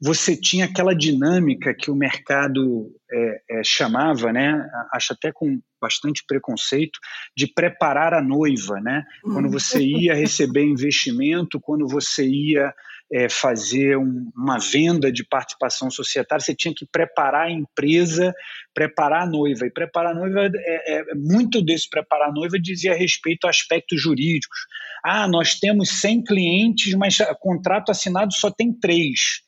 [0.00, 6.22] você tinha aquela dinâmica que o mercado é, é, chamava, né, acho até com bastante
[6.26, 6.98] preconceito,
[7.36, 9.02] de preparar a noiva, né?
[9.22, 9.50] Quando uhum.
[9.50, 12.72] você ia receber investimento, quando você ia
[13.12, 18.32] é, fazer um, uma venda de participação societária, você tinha que preparar a empresa,
[18.74, 19.66] preparar a noiva.
[19.66, 24.00] E preparar a noiva, é, é, muito desse preparar a noiva dizia respeito a aspectos
[24.00, 24.58] jurídicos.
[25.02, 29.40] Ah, nós temos 100 clientes, mas contrato assinado só tem três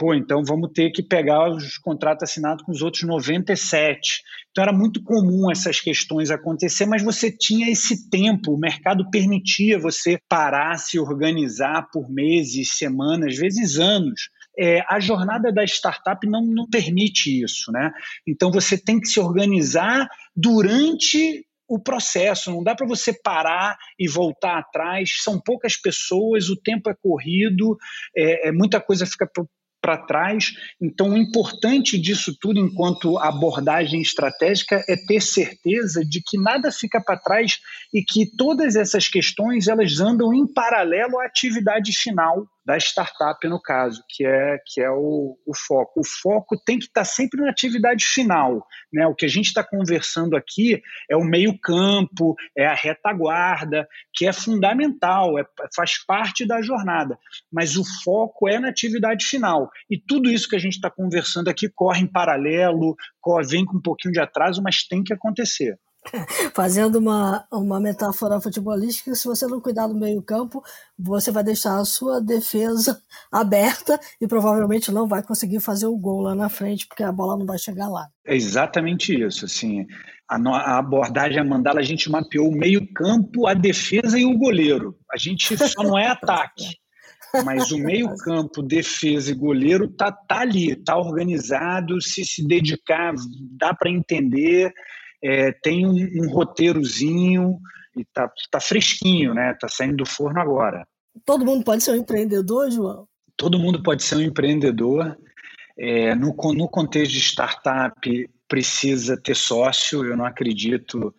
[0.00, 4.22] pô, então vamos ter que pegar os contratos assinados com os outros 97.
[4.50, 9.78] Então era muito comum essas questões acontecer, mas você tinha esse tempo, o mercado permitia
[9.78, 14.30] você parar, se organizar por meses, semanas, às vezes anos.
[14.58, 17.92] É, a jornada da startup não, não permite isso, né?
[18.26, 24.08] Então você tem que se organizar durante o processo, não dá para você parar e
[24.08, 25.22] voltar atrás.
[25.22, 27.76] São poucas pessoas, o tempo é corrido,
[28.16, 29.30] é, é muita coisa fica
[29.80, 30.52] para trás.
[30.80, 37.00] Então, o importante disso tudo, enquanto abordagem estratégica, é ter certeza de que nada fica
[37.00, 37.58] para trás
[37.92, 43.60] e que todas essas questões elas andam em paralelo à atividade final da startup, no
[43.60, 46.00] caso, que é, que é o, o foco.
[46.00, 48.64] O foco tem que estar sempre na atividade final.
[48.92, 49.04] Né?
[49.08, 50.80] O que a gente está conversando aqui
[51.10, 57.18] é o meio-campo, é a retaguarda, que é fundamental, é, faz parte da jornada.
[57.52, 59.68] Mas o foco é na atividade final.
[59.90, 63.78] E tudo isso que a gente está conversando aqui corre em paralelo, corre, vem com
[63.78, 65.76] um pouquinho de atraso, mas tem que acontecer.
[66.54, 70.62] Fazendo uma, uma metáfora futebolística, se você não cuidar do meio-campo,
[70.98, 76.22] você vai deixar a sua defesa aberta e provavelmente não vai conseguir fazer o gol
[76.22, 78.08] lá na frente, porque a bola não vai chegar lá.
[78.26, 79.44] É exatamente isso.
[79.44, 79.86] Assim,
[80.28, 84.96] a, a abordagem a mandala, a gente mapeou o meio-campo, a defesa e o goleiro.
[85.12, 86.80] A gente só não é ataque.
[87.44, 92.00] Mas o meio-campo, defesa e goleiro tá, tá ali, tá organizado.
[92.00, 93.14] Se se dedicar,
[93.56, 94.72] dá para entender
[95.22, 97.58] é, tem um, um, roteirozinho
[97.96, 99.54] e tá, tá fresquinho, né?
[99.60, 100.86] Tá saindo do forno agora.
[101.24, 103.06] Todo mundo pode ser um empreendedor, João?
[103.36, 105.16] Todo mundo pode ser um empreendedor.
[105.78, 110.04] É, no, no contexto de startup, precisa ter sócio.
[110.04, 111.14] Eu não acredito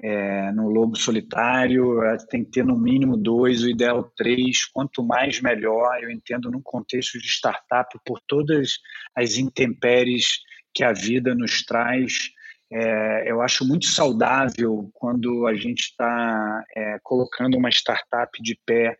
[0.00, 2.02] é, no lobo solitário.
[2.02, 4.64] É, tem que ter no mínimo dois, o ideal três.
[4.66, 6.02] Quanto mais, melhor.
[6.02, 8.78] Eu entendo no contexto de startup, por todas
[9.14, 10.40] as intempéries
[10.74, 12.30] que a vida nos traz,
[12.72, 18.96] é, eu acho muito saudável quando a gente está é, colocando uma startup de pé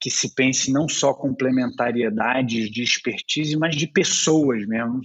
[0.00, 5.00] que se pense não só complementariedades de expertise, mas de pessoas mesmo.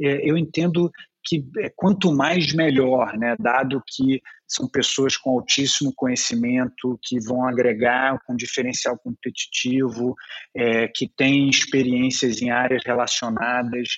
[0.00, 0.90] É, eu entendo
[1.24, 3.36] que é, quanto mais melhor, né?
[3.38, 10.14] dado que são pessoas com altíssimo conhecimento, que vão agregar com diferencial competitivo,
[10.54, 13.88] é, que têm experiências em áreas relacionadas.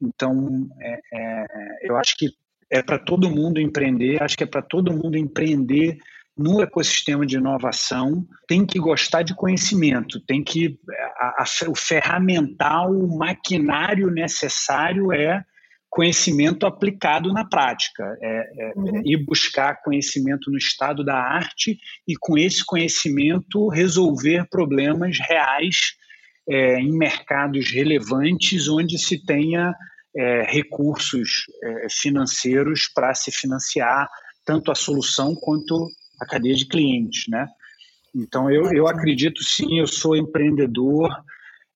[0.00, 1.46] Então, é, é,
[1.82, 2.30] eu acho que
[2.70, 5.98] é para todo mundo empreender, acho que é para todo mundo empreender
[6.36, 10.78] no ecossistema de inovação tem que gostar de conhecimento, tem que
[11.16, 15.42] a, a, o ferramental, o maquinário necessário é
[15.88, 19.00] conhecimento aplicado na prática, é, é, uhum.
[19.02, 25.94] ir buscar conhecimento no estado da arte e com esse conhecimento resolver problemas reais
[26.46, 29.74] é, em mercados relevantes onde se tenha
[30.16, 34.08] é, recursos é, financeiros para se financiar
[34.44, 35.88] tanto a solução quanto
[36.20, 37.46] a cadeia de clientes, né?
[38.14, 41.10] Então eu, eu acredito sim, eu sou empreendedor,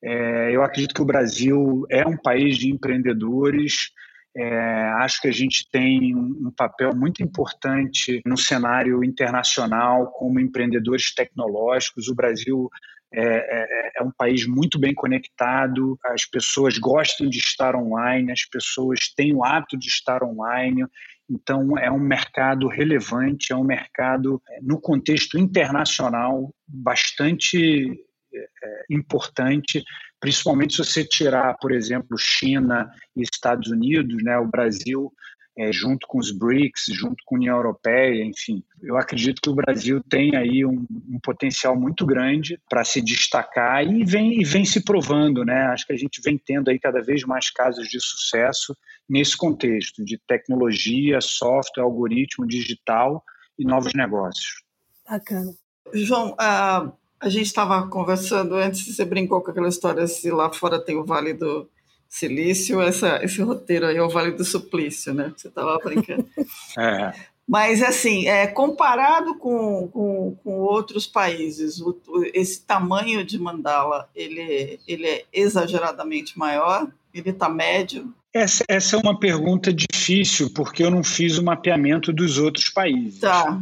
[0.03, 3.91] é, eu acredito que o Brasil é um país de empreendedores.
[4.35, 10.41] É, acho que a gente tem um, um, papel muito importante no cenário internacional como
[10.41, 12.09] empreendedores tecnológicos.
[12.09, 12.71] O Brasil
[13.13, 18.45] é, é, é, um país muito bem conectado, as pessoas gostam de estar online, as
[18.45, 20.87] pessoas têm o hábito de estar online.
[21.29, 27.91] Então, é um mercado relevante, é um mercado, é, no contexto internacional, bastante
[28.33, 29.83] é, importante,
[30.21, 35.13] principalmente se você tirar, por exemplo, China e Estados Unidos, né, o Brasil
[35.61, 38.65] é, junto com os BRICS, junto com a União Europeia, enfim.
[38.83, 43.87] Eu acredito que o Brasil tem aí um, um potencial muito grande para se destacar
[43.87, 45.67] e vem, e vem se provando, né?
[45.67, 48.75] Acho que a gente vem tendo aí cada vez mais casos de sucesso
[49.07, 53.23] nesse contexto de tecnologia, software, algoritmo digital
[53.59, 54.63] e novos negócios.
[55.07, 55.53] Bacana.
[55.93, 60.83] João, a, a gente estava conversando antes, você brincou com aquela história se lá fora
[60.83, 61.69] tem o Vale do
[62.11, 65.33] Silício, essa, esse roteiro aí é o Vale do Suplício, né?
[65.37, 66.29] Você estava brincando.
[66.77, 67.13] é.
[67.49, 71.97] Mas, assim, é, comparado com, com, com outros países, o,
[72.35, 76.91] esse tamanho de mandala, ele, ele é exageradamente maior?
[77.15, 78.13] Ele está médio?
[78.35, 83.21] Essa, essa é uma pergunta difícil, porque eu não fiz o mapeamento dos outros países.
[83.21, 83.61] Tá.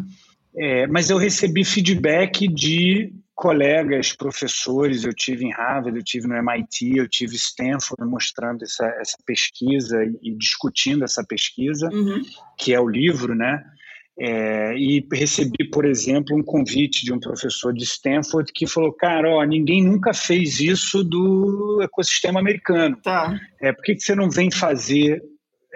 [0.57, 6.35] É, mas eu recebi feedback de colegas, professores, eu tive em Harvard, eu tive no
[6.35, 12.21] MIT, eu tive Stanford mostrando essa, essa pesquisa e, discutindo essa pesquisa, uhum.
[12.59, 13.65] que é o livro, né?
[14.19, 19.31] É, e recebi, por exemplo, um convite de um professor de Stanford que falou: Cara,
[19.31, 22.97] ó, ninguém nunca fez isso do ecossistema americano.
[23.01, 23.39] Tá.
[23.63, 25.23] É, por que, que você não vem fazer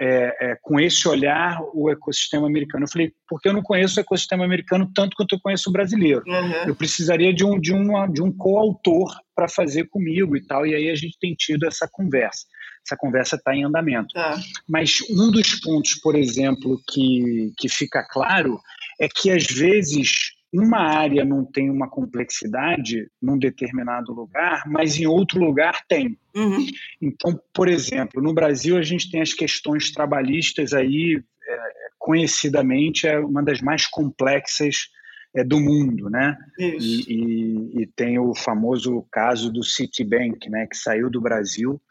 [0.03, 2.83] é, é, com esse olhar o ecossistema americano.
[2.83, 6.21] Eu falei, porque eu não conheço o ecossistema americano tanto quanto eu conheço o brasileiro.
[6.27, 6.67] Uhum.
[6.67, 10.75] Eu precisaria de um, de uma, de um coautor para fazer comigo e tal, e
[10.75, 12.45] aí a gente tem tido essa conversa.
[12.85, 14.13] Essa conversa está em andamento.
[14.17, 14.41] Uhum.
[14.67, 18.59] Mas um dos pontos, por exemplo, que, que fica claro
[18.99, 25.07] é que às vezes uma área não tem uma complexidade num determinado lugar, mas em
[25.07, 26.17] outro lugar tem.
[26.35, 26.65] Uhum.
[27.01, 31.57] Então, por exemplo, no Brasil a gente tem as questões trabalhistas aí, é,
[31.97, 34.89] conhecidamente, é uma das mais complexas
[35.35, 36.37] é, do mundo, né?
[36.59, 36.67] E,
[37.07, 41.81] e, e, tem o famoso caso do Citibank, né, que saiu do Brasil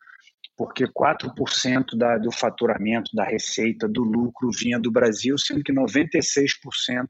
[0.57, 7.09] porque 4% da, do faturamento, da receita, do lucro vinha do Brasil, sendo que 96%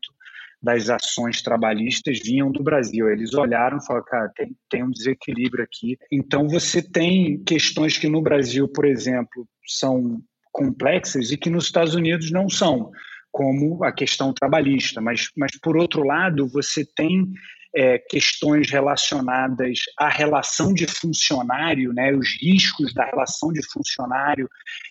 [0.62, 3.10] das ações trabalhistas vinham do Brasil.
[3.10, 5.98] Eles olharam e falaram, cara, tem, tem um desequilíbrio aqui.
[6.10, 10.22] Então, você tem questões que no Brasil, por exemplo, são
[10.52, 12.92] complexas e que nos Estados Unidos não são,
[13.32, 15.00] como a questão trabalhista.
[15.00, 17.32] Mas, mas por outro lado, você tem
[17.74, 24.48] é, questões relacionadas à relação de funcionário, né, os riscos da relação de funcionário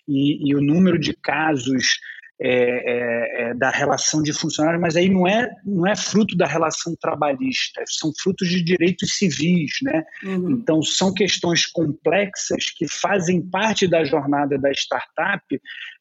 [0.08, 1.98] e, e o número de casos
[2.40, 6.46] é, é, é, da relação de funcionário, mas aí não é, não é fruto da
[6.46, 10.02] relação trabalhista, são frutos de direitos civis, né?
[10.24, 10.50] Uhum.
[10.50, 15.44] Então são questões complexas que fazem parte da jornada da startup,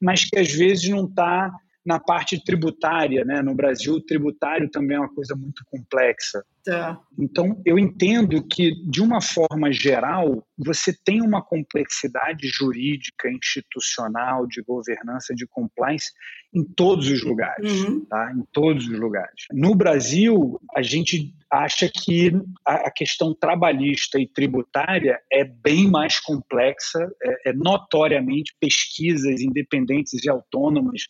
[0.01, 1.51] mas que às vezes não está
[1.85, 3.41] na parte tributária, né?
[3.41, 6.43] No Brasil, o tributário também é uma coisa muito complexa.
[6.63, 6.99] Tá.
[7.17, 14.61] Então, eu entendo que, de uma forma geral, você tem uma complexidade jurídica, institucional, de
[14.61, 16.11] governança, de compliance
[16.53, 18.05] em todos os lugares, uhum.
[18.05, 18.31] tá?
[18.35, 19.45] Em todos os lugares.
[19.51, 22.31] No Brasil, a gente acha que
[22.65, 30.29] a questão trabalhista e tributária é bem mais complexa, é, é notoriamente pesquisas independentes e
[30.29, 31.07] autônomas,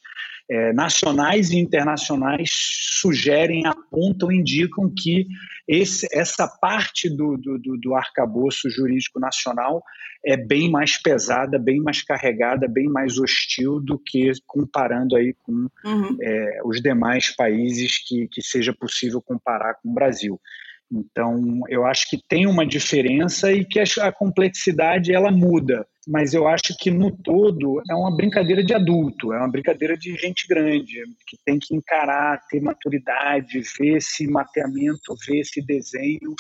[0.50, 5.26] é, nacionais e internacionais, sugerem, apontam, indicam que
[5.68, 9.84] esse, essa parte do, do, do arcabouço jurídico nacional
[10.26, 15.68] é bem mais pesada, bem mais carregada, bem mais hostil do que comparando aí com
[15.86, 16.18] uhum.
[16.22, 20.40] é, os demais países que, que seja possível comparar com o Brasil.
[20.92, 26.48] Então, eu acho que tem uma diferença e que a complexidade ela muda, mas eu
[26.48, 31.02] acho que no todo é uma brincadeira de adulto, é uma brincadeira de gente grande,
[31.26, 36.36] que tem que encarar, ter maturidade, ver esse mapeamento, ver esse desenho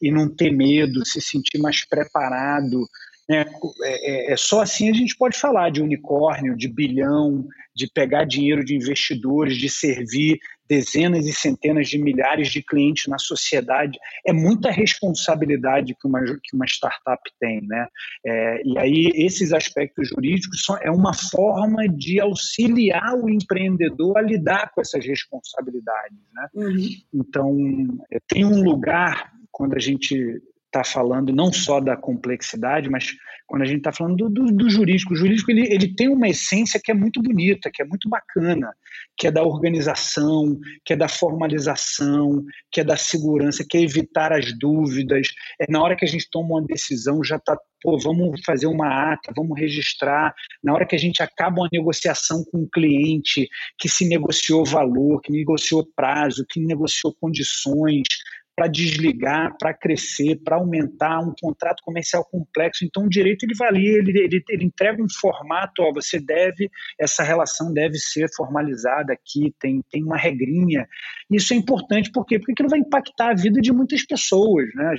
[0.00, 2.84] e não ter medo, se sentir mais preparado
[3.30, 3.44] é,
[3.84, 8.64] é, é, só assim a gente pode falar de unicórnio, de bilhão, de pegar dinheiro
[8.64, 10.38] de investidores, de servir
[10.72, 13.98] dezenas e centenas de milhares de clientes na sociedade.
[14.26, 17.60] É muita responsabilidade que uma, que uma startup tem.
[17.66, 17.86] Né?
[18.24, 24.22] É, e aí, esses aspectos jurídicos são, é uma forma de auxiliar o empreendedor a
[24.22, 26.18] lidar com essas responsabilidades.
[26.32, 26.48] Né?
[26.54, 26.88] Uhum.
[27.12, 30.40] Então, é, tem um lugar, quando a gente
[30.72, 33.14] está falando não só da complexidade, mas
[33.46, 35.12] quando a gente está falando do, do, do, jurídico.
[35.12, 38.72] O jurídico ele, ele tem uma essência que é muito bonita, que é muito bacana,
[39.14, 44.32] que é da organização, que é da formalização, que é da segurança, que é evitar
[44.32, 45.28] as dúvidas.
[45.60, 49.12] É na hora que a gente toma uma decisão já está pô, vamos fazer uma
[49.12, 50.32] ata, vamos registrar.
[50.62, 53.48] Na hora que a gente acaba uma negociação com um cliente
[53.78, 58.06] que se negociou valor, que negociou prazo, que negociou condições,
[58.54, 62.84] para desligar, para crescer, para aumentar um contrato comercial complexo.
[62.84, 67.22] Então, o direito ele valia, ele, ele, ele entrega um formato, ó, você deve, essa
[67.22, 70.86] relação deve ser formalizada aqui, tem, tem uma regrinha.
[71.30, 72.38] Isso é importante por quê?
[72.38, 74.94] porque aquilo vai impactar a vida de muitas pessoas, né?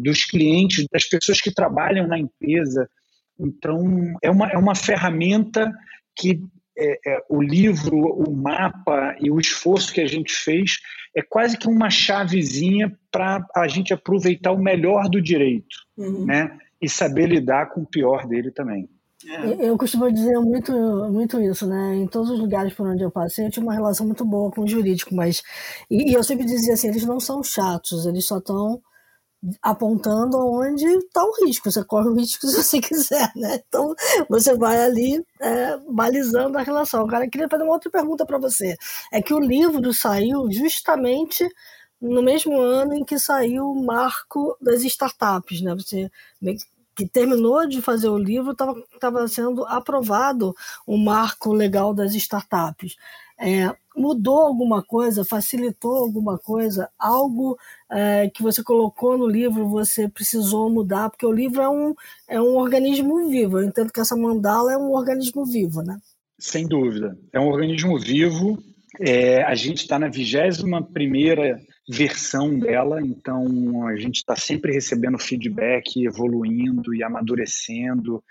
[0.00, 2.88] dos clientes, das pessoas que trabalham na empresa.
[3.38, 5.70] Então, é uma, é uma ferramenta
[6.16, 6.40] que
[6.78, 10.78] é, é, o livro, o mapa e o esforço que a gente fez
[11.14, 16.24] é quase que uma chavezinha para a gente aproveitar o melhor do direito, uhum.
[16.24, 16.56] né?
[16.80, 18.88] E saber lidar com o pior dele também.
[19.26, 19.68] É.
[19.68, 20.72] Eu costumo dizer muito,
[21.10, 21.96] muito isso, né?
[21.96, 24.62] Em todos os lugares por onde eu passei, eu tinha uma relação muito boa com
[24.62, 25.42] o jurídico, mas.
[25.90, 28.80] E, e eu sempre dizia assim: eles não são chatos, eles só estão
[29.62, 31.70] apontando onde está o risco.
[31.70, 33.60] Você corre o risco se você quiser, né?
[33.66, 33.94] Então
[34.28, 37.06] você vai ali é, balizando a relação.
[37.08, 38.76] Eu queria fazer uma outra pergunta para você.
[39.12, 41.48] É que o livro saiu justamente
[42.00, 45.74] no mesmo ano em que saiu o marco das startups, né?
[45.74, 46.10] Você
[46.96, 50.52] que terminou de fazer o livro estava sendo aprovado
[50.84, 52.96] o marco legal das startups.
[53.40, 57.58] É, mudou alguma coisa, facilitou alguma coisa, algo
[57.90, 61.94] é, que você colocou no livro você precisou mudar, porque o livro é um,
[62.28, 63.58] é um organismo vivo.
[63.58, 65.98] Eu entendo que essa mandala é um organismo vivo, né?
[66.38, 67.18] Sem dúvida.
[67.32, 68.58] É um organismo vivo.
[69.00, 75.18] É, a gente está na 21 primeira versão dela, então a gente está sempre recebendo
[75.18, 78.22] feedback, evoluindo e amadurecendo.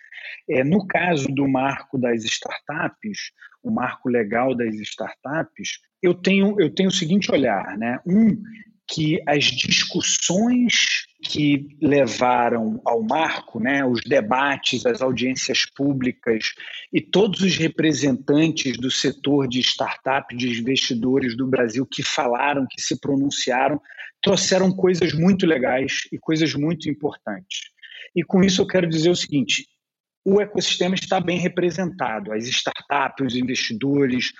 [0.47, 3.31] É, no caso do marco das startups,
[3.63, 7.99] o marco legal das startups, eu tenho, eu tenho o seguinte olhar, né?
[8.05, 8.41] Um,
[8.89, 16.53] que as discussões que levaram ao marco, né, os debates, as audiências públicas
[16.93, 22.81] e todos os representantes do setor de startup, de investidores do Brasil que falaram, que
[22.81, 23.81] se pronunciaram,
[24.21, 27.71] trouxeram coisas muito legais e coisas muito importantes.
[28.15, 29.67] E com isso eu quero dizer o seguinte:
[30.29, 32.33] o ecossistema está bem representado.
[32.33, 34.33] As startups, os investidores,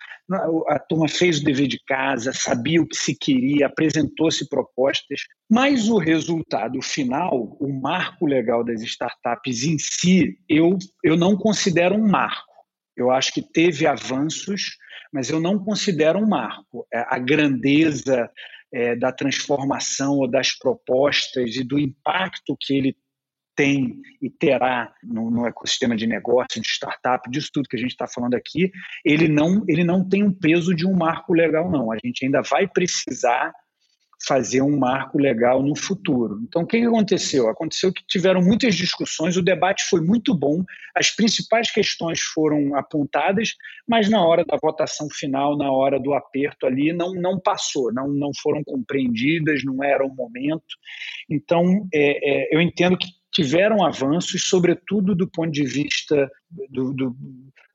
[0.67, 5.87] a turma fez o dever de casa, sabia o que se queria, apresentou-se propostas, mas
[5.87, 12.05] o resultado final, o marco legal das startups em si, eu, eu não considero um
[12.05, 12.51] marco.
[12.93, 14.75] Eu acho que teve avanços,
[15.13, 16.85] mas eu não considero um marco.
[16.93, 18.29] É, a grandeza
[18.73, 22.97] é, da transformação ou das propostas e do impacto que ele
[23.57, 27.91] tem e terá no, no, ecossistema de negócio, de startup, disso tudo que a gente
[27.91, 28.71] está falando aqui,
[29.03, 31.91] ele não, ele não tem um peso de um marco legal, não.
[31.91, 33.51] A gente ainda vai precisar
[34.25, 36.39] fazer um marco legal no futuro.
[36.43, 37.47] Então, o que aconteceu?
[37.49, 40.63] Aconteceu que tiveram muitas discussões, o debate foi muito bom,
[40.95, 43.53] as principais questões foram apontadas,
[43.87, 48.07] mas na hora da votação final, na hora do aperto ali, não, não passou, não,
[48.07, 50.65] não foram compreendidas, não era o momento.
[51.29, 53.07] Então, é, é, eu entendo que
[53.37, 56.27] tiveram avanços, sobretudo do ponto de vista
[56.71, 57.15] do, do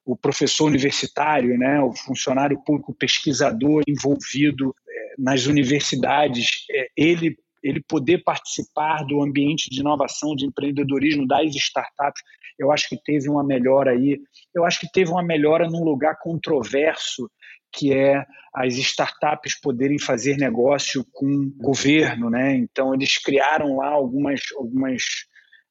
[0.05, 7.81] o professor universitário, né, o funcionário público pesquisador envolvido é, nas universidades, é, ele ele
[7.81, 12.21] poder participar do ambiente de inovação, de empreendedorismo das startups,
[12.59, 14.19] eu acho que teve uma melhora aí.
[14.53, 17.31] Eu acho que teve uma melhora num lugar controverso,
[17.73, 22.57] que é as startups poderem fazer negócio com o governo, né?
[22.57, 25.05] Então eles criaram lá algumas algumas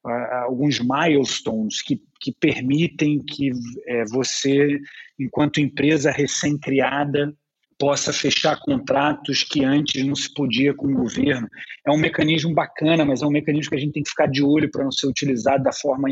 [0.03, 3.51] alguns milestones que, que permitem que
[3.87, 4.79] é, você,
[5.19, 7.33] enquanto empresa recém-criada,
[7.77, 11.47] possa fechar contratos que antes não se podia com o governo.
[11.85, 14.43] É um mecanismo bacana, mas é um mecanismo que a gente tem que ficar de
[14.43, 16.09] olho para não ser utilizado da forma,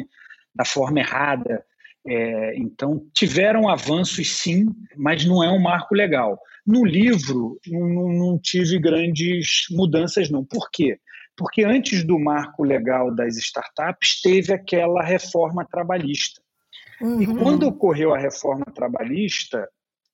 [0.56, 1.64] da forma errada.
[2.08, 4.66] É, então, tiveram avanços sim,
[4.98, 6.40] mas não é um marco legal.
[6.66, 10.44] No livro, não, não tive grandes mudanças, não.
[10.44, 10.98] Por quê?
[11.40, 16.42] Porque antes do marco legal das startups, teve aquela reforma trabalhista.
[17.02, 17.22] Uhum.
[17.22, 19.66] E quando ocorreu a reforma trabalhista,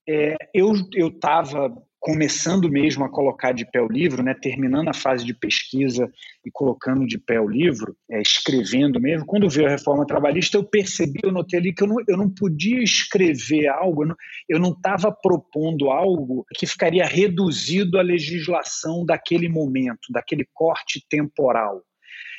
[0.07, 1.75] é, eu estava
[2.05, 6.07] começando mesmo a colocar de pé o livro, né, terminando a fase de pesquisa
[6.45, 9.25] e colocando de pé o livro, é, escrevendo mesmo.
[9.25, 12.29] Quando veio a reforma trabalhista, eu percebi, eu notei ali que eu não, eu não
[12.29, 14.05] podia escrever algo,
[14.47, 21.81] eu não estava propondo algo que ficaria reduzido à legislação daquele momento, daquele corte temporal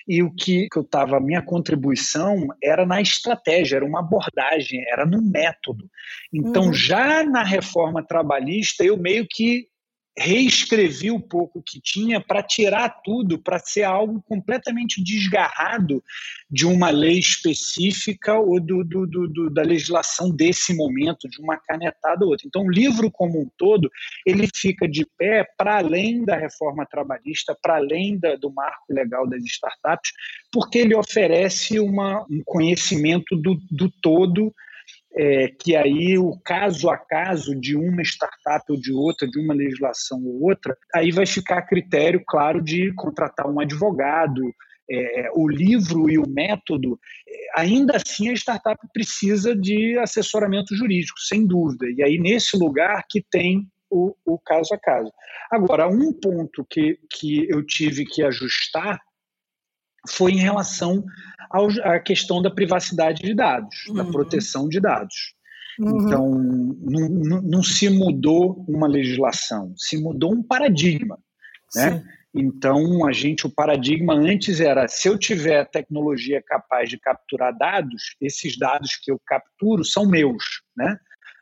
[0.07, 5.05] e o que, que eu estava, minha contribuição era na estratégia, era uma abordagem, era
[5.05, 5.89] no método.
[6.33, 6.73] Então, uhum.
[6.73, 9.67] já na reforma trabalhista, eu meio que
[10.19, 16.03] reescrevi o pouco que tinha para tirar tudo, para ser algo completamente desgarrado
[16.51, 22.25] de uma lei específica ou do, do, do, da legislação desse momento, de uma canetada
[22.25, 22.47] ou outra.
[22.47, 23.91] Então, o livro como um todo,
[24.25, 29.29] ele fica de pé para além da reforma trabalhista, para além da, do marco legal
[29.29, 30.13] das startups,
[30.51, 34.55] porque ele oferece uma, um conhecimento do, do todo
[35.17, 39.55] é, que aí o caso a caso de uma startup ou de outra, de uma
[39.55, 44.43] legislação ou outra, aí vai ficar a critério, claro, de contratar um advogado.
[44.89, 46.97] É, o livro e o método,
[47.29, 51.87] é, ainda assim a startup precisa de assessoramento jurídico, sem dúvida.
[51.97, 55.11] E aí, nesse lugar que tem o, o caso a caso.
[55.51, 59.01] Agora, um ponto que, que eu tive que ajustar
[60.09, 61.05] foi em relação
[61.51, 63.95] ao, à questão da privacidade de dados, uhum.
[63.95, 65.35] da proteção de dados.
[65.79, 66.07] Uhum.
[66.07, 71.19] Então, não, não, não, se mudou uma legislação, se mudou um paradigma.
[71.75, 72.03] Né?
[72.35, 78.17] Então, a gente, o paradigma antes era: se eu tiver tecnologia capaz de capturar dados,
[78.21, 80.63] esses dados que eu capturo são meus.
[80.77, 80.99] Né?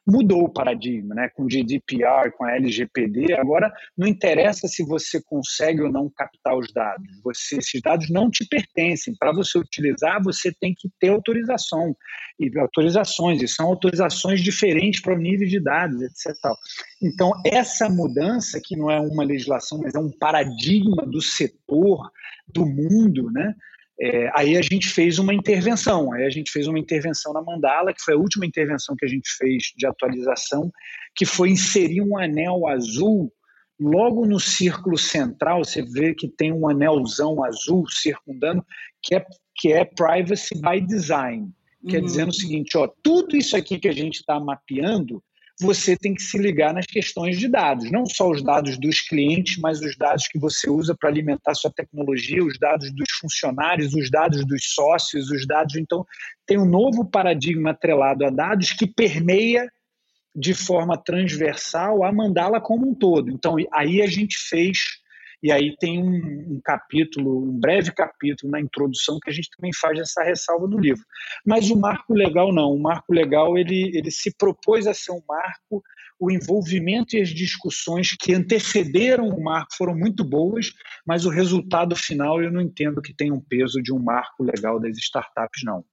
[0.07, 1.29] Mudou o paradigma, né?
[1.35, 6.73] Com GDPR, com a LGPD, agora não interessa se você consegue ou não captar os
[6.73, 7.09] dados.
[7.23, 9.15] Você, esses dados não te pertencem.
[9.19, 11.97] Para você utilizar, você tem que ter autorização
[12.39, 13.43] e autorizações.
[13.43, 16.35] E são autorizações diferentes para o nível de dados, etc.
[17.03, 22.11] Então essa mudança que não é uma legislação, mas é um paradigma do setor,
[22.47, 23.55] do mundo, né?
[24.01, 27.93] É, aí a gente fez uma intervenção, aí a gente fez uma intervenção na Mandala,
[27.93, 30.71] que foi a última intervenção que a gente fez de atualização,
[31.15, 33.33] que foi inserir um anel azul
[33.79, 38.65] logo no círculo central, você vê que tem um anelzão azul circundando,
[39.03, 39.25] que é,
[39.57, 41.51] que é Privacy by Design.
[41.89, 42.07] Quer uhum.
[42.07, 45.23] dizer o seguinte, ó, tudo isso aqui que a gente está mapeando
[45.61, 49.57] você tem que se ligar nas questões de dados, não só os dados dos clientes,
[49.59, 54.11] mas os dados que você usa para alimentar sua tecnologia, os dados dos funcionários, os
[54.11, 55.77] dados dos sócios, os dados.
[55.77, 56.05] Então,
[56.45, 59.69] tem um novo paradigma atrelado a dados que permeia
[60.35, 63.31] de forma transversal a mandá-la como um todo.
[63.31, 64.79] Então, aí a gente fez
[65.45, 69.75] e aí tem um, um, capítulo, um breve capítulo na introdução que a gente também
[69.75, 71.05] faz essa ressalva no livro.
[71.45, 72.73] Mas o marco legal não.
[72.73, 75.83] O marco legal ele, ele se propôs a ser um marco.
[76.19, 80.73] O envolvimento e as discussões que antecederam o marco foram muito boas,
[81.07, 84.81] mas o resultado final eu não entendo que tenha um peso de um marco legal
[84.81, 85.85] das startups, não.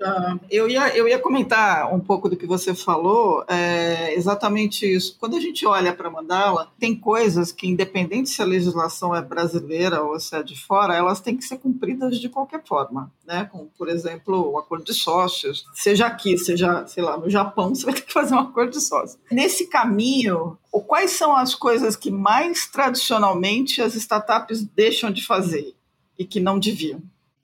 [0.00, 5.16] Uh, eu, ia, eu ia comentar um pouco do que você falou, é exatamente isso.
[5.20, 9.20] Quando a gente olha para a Mandala, tem coisas que, independente se a legislação é
[9.20, 13.12] brasileira ou se é de fora, elas têm que ser cumpridas de qualquer forma.
[13.26, 13.44] Né?
[13.52, 17.84] Como, por exemplo, o acordo de sócios, seja aqui, seja, sei lá, no Japão, você
[17.84, 19.18] vai ter que fazer um acordo de sócios.
[19.30, 20.56] Nesse caminho,
[20.90, 25.76] quais são as coisas que mais tradicionalmente as startups deixam de fazer
[26.18, 27.00] e que não deviam?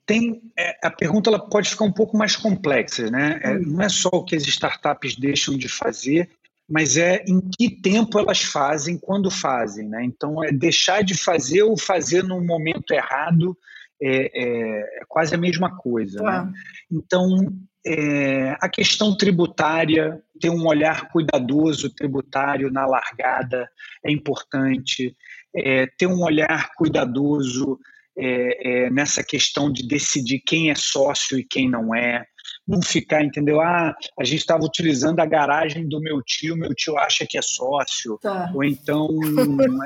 [0.07, 3.41] Tem é, a pergunta ela pode ficar um pouco mais complexa, né?
[3.43, 6.31] É, não é só o que as startups deixam de fazer,
[6.69, 10.05] mas é em que tempo elas fazem, quando fazem, né?
[10.05, 13.57] Então é deixar de fazer ou fazer no momento errado
[14.01, 16.23] é, é, é quase a mesma coisa.
[16.23, 16.53] Né?
[16.91, 17.53] Então
[17.85, 23.69] é, a questão tributária, ter um olhar cuidadoso tributário na largada
[24.05, 25.17] é importante
[25.55, 27.79] é, ter um olhar cuidadoso
[28.19, 32.27] é, é, nessa questão de decidir quem é sócio e quem não é,
[32.67, 33.61] não ficar, entendeu?
[33.61, 37.43] Ah, a gente estava utilizando a garagem do meu tio, meu tio acha que é
[37.43, 38.19] sócio.
[38.21, 38.51] Tá.
[38.55, 39.09] Ou então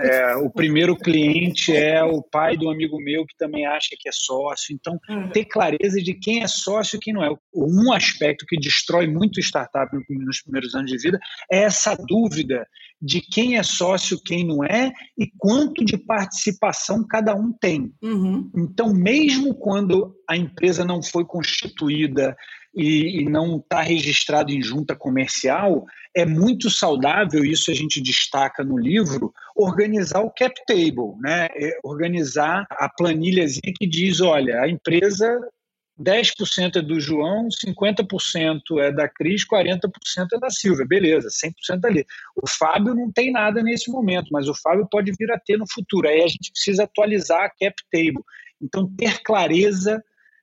[0.03, 4.13] é, o primeiro cliente é o pai do amigo meu que também acha que é
[4.13, 4.75] sócio.
[4.75, 5.29] Então, uhum.
[5.31, 7.31] ter clareza de quem é sócio e quem não é.
[7.55, 11.19] Um aspecto que destrói muito startup nos primeiros anos de vida
[11.51, 12.67] é essa dúvida
[13.03, 17.93] de quem é sócio, quem não é e quanto de participação cada um tem.
[18.03, 18.51] Uhum.
[18.55, 22.37] Então, mesmo quando a empresa não foi constituída
[22.75, 28.65] e, e não está registrado em junta comercial, é muito saudável, isso a gente destaca
[28.65, 31.49] no livro, organizar o cap table, né?
[31.55, 35.39] É organizar a planilhazinha que diz, olha, a empresa
[36.01, 39.91] 10% é do João, 50% é da Cris, 40%
[40.33, 40.87] é da Silvia.
[40.87, 42.07] Beleza, 100% ali.
[42.35, 45.67] O Fábio não tem nada nesse momento, mas o Fábio pode vir a ter no
[45.71, 46.09] futuro.
[46.09, 48.25] Aí a gente precisa atualizar a cap table.
[48.63, 50.03] Então, ter clareza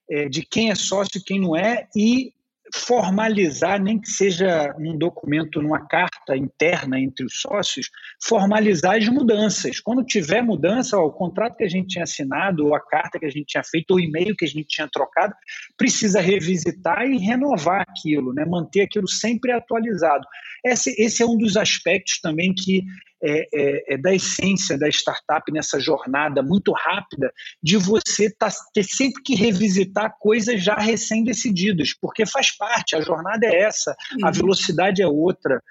[0.09, 2.33] é, de quem é sócio e quem não é e
[2.73, 7.89] formalizar, nem que seja num documento, numa carta interna entre os sócios,
[8.21, 9.79] formalizar as mudanças.
[9.79, 13.25] Quando tiver mudança, ó, o contrato que a gente tinha assinado, ou a carta que
[13.25, 15.33] a gente tinha feito, ou o e-mail que a gente tinha trocado,
[15.77, 18.45] precisa revisitar e renovar aquilo, né?
[18.45, 20.25] manter aquilo sempre atualizado.
[20.65, 22.83] Esse, esse é um dos aspectos também que
[23.21, 28.83] é, é, é, da essência da startup nessa jornada muito rápida de você tá, ter
[28.83, 34.27] sempre que revisitar coisas já recém-decididas, porque faz parte, a jornada é essa, uhum.
[34.27, 35.61] a velocidade é outra.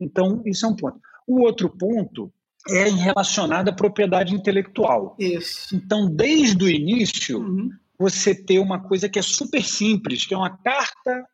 [0.00, 1.00] Então, isso é um ponto.
[1.26, 2.32] O outro ponto
[2.68, 5.16] é relacionado à propriedade intelectual.
[5.18, 5.74] Isso.
[5.74, 7.70] Então, desde o início, uhum.
[7.98, 11.24] você ter uma coisa que é super simples, que é uma carta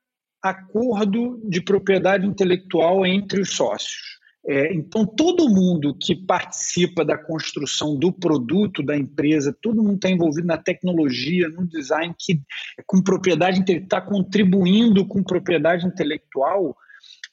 [0.43, 4.20] acordo de propriedade intelectual entre os sócios.
[4.45, 10.11] É, então, todo mundo que participa da construção do produto da empresa, todo mundo está
[10.11, 12.40] envolvido na tecnologia, no design, que
[12.84, 16.76] com propriedade está contribuindo com propriedade intelectual,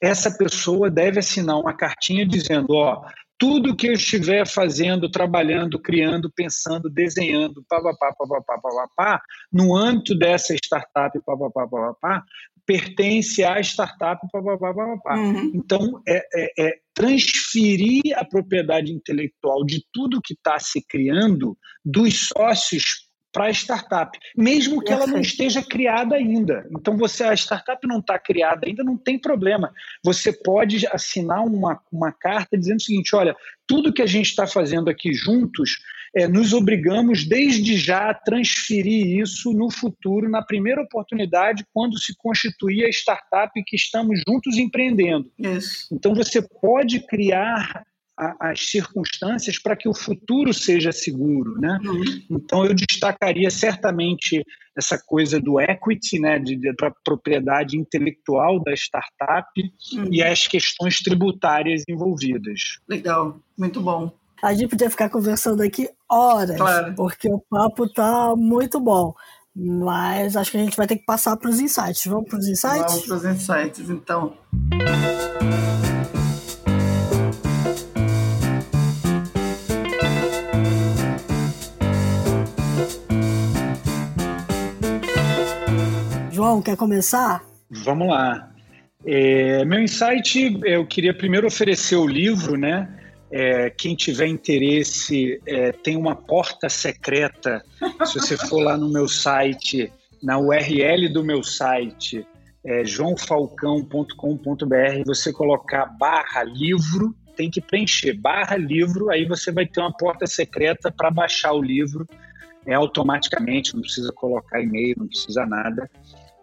[0.00, 3.04] essa pessoa deve assinar uma cartinha dizendo: ó,
[3.36, 10.54] tudo que eu estiver fazendo, trabalhando, criando, pensando, desenhando, papapá, papapá, papapá, no âmbito dessa
[10.54, 12.24] startup, papapá, papapá,
[12.66, 14.20] pertence à startup.
[14.30, 15.16] Pá, pá, pá, pá, pá.
[15.16, 15.52] Uhum.
[15.54, 22.28] Então, é, é, é, transferir a propriedade intelectual de tudo que está se criando dos
[22.28, 26.68] sócios para a startup, mesmo que ela não esteja criada ainda.
[26.72, 29.72] Então, você a startup não está criada ainda, não tem problema.
[30.04, 33.34] Você pode assinar uma, uma carta dizendo o seguinte: olha,
[33.66, 35.78] tudo que a gente está fazendo aqui juntos
[36.14, 42.16] é, nos obrigamos desde já a transferir isso no futuro, na primeira oportunidade, quando se
[42.16, 45.30] constituir a startup que estamos juntos empreendendo.
[45.38, 45.86] Isso.
[45.92, 47.84] Então, você pode criar
[48.38, 51.78] as circunstâncias para que o futuro seja seguro, né?
[51.82, 52.02] Uhum.
[52.30, 54.44] Então eu destacaria certamente
[54.76, 59.48] essa coisa do equity, né, de, de da propriedade intelectual da startup
[59.94, 60.08] uhum.
[60.12, 62.78] e as questões tributárias envolvidas.
[62.88, 64.19] Legal, muito bom.
[64.42, 66.94] A gente podia ficar conversando aqui horas, claro.
[66.94, 69.12] porque o papo tá muito bom.
[69.54, 72.06] Mas acho que a gente vai ter que passar para os insights.
[72.06, 72.86] Vamos para os insights?
[72.86, 74.32] Vamos para os insights, então.
[86.30, 87.44] João, quer começar?
[87.70, 88.50] Vamos lá.
[89.04, 92.99] É, meu insight, eu queria primeiro oferecer o livro, né?
[93.30, 97.62] É, quem tiver interesse, é, tem uma porta secreta.
[98.04, 102.26] Se você for lá no meu site, na URL do meu site,
[102.64, 109.80] é, joãofalcão.com.br, você colocar barra livro, tem que preencher barra livro, aí você vai ter
[109.80, 112.06] uma porta secreta para baixar o livro
[112.66, 115.88] é, automaticamente, não precisa colocar e-mail, não precisa nada.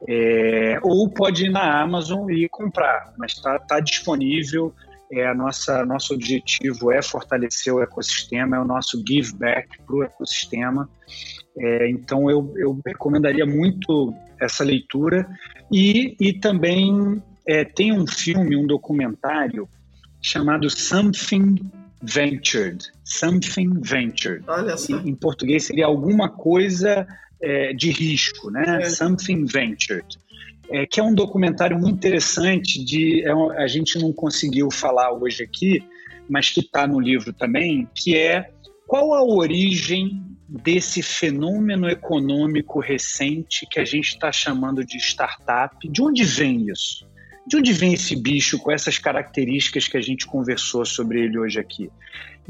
[0.08, 4.74] É, ou pode ir na Amazon e comprar, mas está tá disponível
[5.12, 9.96] é a nossa nosso objetivo é fortalecer o ecossistema, é o nosso give back para
[9.96, 10.90] o ecossistema.
[11.58, 15.28] É, então eu, eu recomendaria muito essa leitura
[15.72, 19.68] e, e também é, tem um filme, um documentário
[20.22, 21.56] chamado Something
[22.02, 22.86] Ventured.
[23.04, 24.44] Something Ventured.
[24.48, 24.98] Olha só.
[24.98, 27.08] Em, em português seria alguma coisa
[27.42, 28.82] é, de risco, né?
[28.82, 28.90] É.
[28.90, 30.06] Something Ventured
[30.70, 32.84] é, que é um documentário muito interessante.
[32.84, 35.84] De, é, a gente não conseguiu falar hoje aqui,
[36.30, 38.50] mas que está no livro também, que é
[38.86, 45.76] qual a origem desse fenômeno econômico recente que a gente está chamando de startup?
[45.90, 47.08] De onde vem isso?
[47.48, 51.58] de onde vem esse bicho com essas características que a gente conversou sobre ele hoje
[51.58, 51.90] aqui?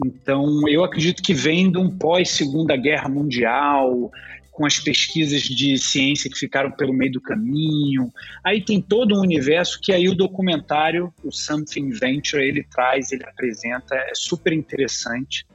[0.03, 4.11] Então, eu acredito que vem de um pós-segunda guerra mundial,
[4.57, 8.11] com as pesquisas de ciência que ficaram pelo meio do caminho.
[8.43, 13.23] Aí tem todo um universo que aí o documentário, o Something Venture, ele traz, ele
[13.23, 15.45] apresenta, é super interessante.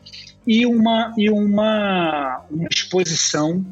[0.47, 3.67] E uma, e uma, uma exposição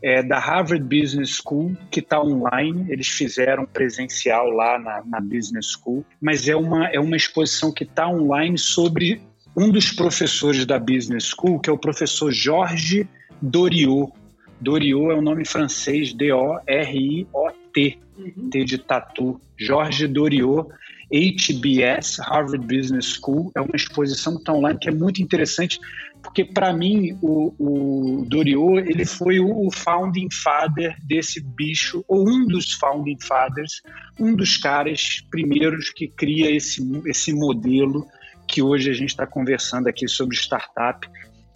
[0.00, 2.86] é, da Harvard Business School, que está online.
[2.88, 7.82] Eles fizeram presencial lá na, na, Business School, mas é uma, é uma exposição que
[7.82, 9.20] está online sobre
[9.56, 13.08] um dos professores da Business School, que é o professor Jorge
[13.42, 14.12] Doriot.
[14.60, 18.50] Doriot é o um nome francês, D-O-R-I-O-T, uhum.
[18.50, 19.40] T de tatu.
[19.56, 20.68] Jorge Doriot,
[21.10, 25.80] HBS, Harvard Business School, é uma exposição que está online que é muito interessante,
[26.22, 32.46] porque para mim o, o Doriot ele foi o founding father desse bicho, ou um
[32.46, 33.82] dos founding fathers,
[34.18, 38.06] um dos caras primeiros que cria esse, esse modelo
[38.46, 41.08] que hoje a gente está conversando aqui sobre startup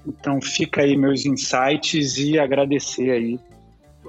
[0.06, 3.40] então fica aí meus insights e agradecer aí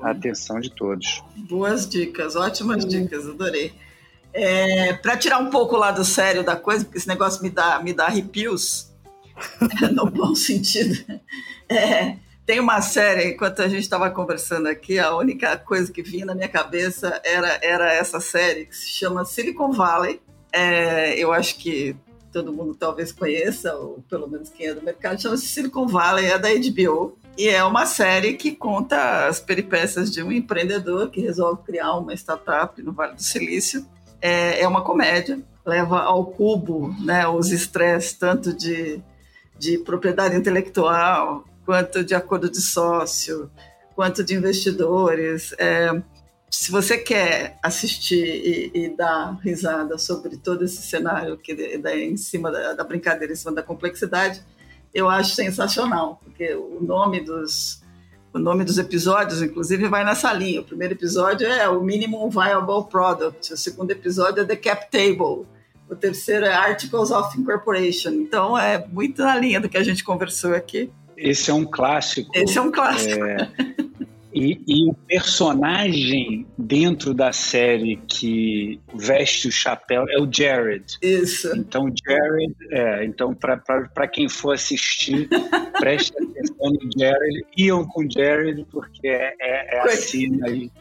[0.01, 1.23] a atenção de todos.
[1.49, 3.73] Boas dicas, ótimas dicas, adorei.
[4.33, 7.79] É, Para tirar um pouco lá do sério da coisa, porque esse negócio me dá,
[7.79, 8.91] me dá arrepios,
[9.93, 10.95] no bom sentido.
[11.69, 16.25] É, tem uma série, enquanto a gente estava conversando aqui, a única coisa que vinha
[16.25, 20.19] na minha cabeça era, era essa série que se chama Silicon Valley.
[20.51, 21.95] É, eu acho que
[22.33, 26.39] todo mundo talvez conheça, ou pelo menos quem é do mercado, chama-se Silicon Valley, é
[26.39, 27.15] da HBO.
[27.37, 32.13] E é uma série que conta as peripécias de um empreendedor que resolve criar uma
[32.13, 33.85] startup no Vale do Silício.
[34.19, 39.01] É, é uma comédia, leva ao cubo né, os estresses tanto de,
[39.57, 43.49] de propriedade intelectual, quanto de acordo de sócio,
[43.95, 45.53] quanto de investidores.
[45.57, 46.01] É,
[46.53, 52.15] se você quer assistir e, e, dar risada sobre todo esse cenário que dá em
[52.15, 54.39] cima da, da, brincadeira, em cima da complexidade,
[54.93, 57.81] eu acho sensacional, porque o nome dos
[58.31, 60.61] o nome dos episódios, inclusive, vai nessa linha.
[60.61, 65.47] O primeiro episódio é o Minimum Viable Product, o segundo episódio é The Cap Table,
[65.89, 68.11] o terceiro é Articles of Incorporation.
[68.11, 70.91] Então, é muito na linha do que a gente conversou aqui.
[71.17, 72.31] Esse é um clássico.
[72.33, 73.23] Esse é um clássico.
[73.23, 73.51] É...
[74.33, 80.97] E, e, o personagem dentro da série que veste o chapéu é o Jared.
[81.01, 81.55] Isso.
[81.55, 85.29] Então, Jared, é, então para quem for assistir,
[85.79, 87.45] preste atenção no Jared.
[87.57, 90.71] Iam com Jared, porque é, é, é assim aí.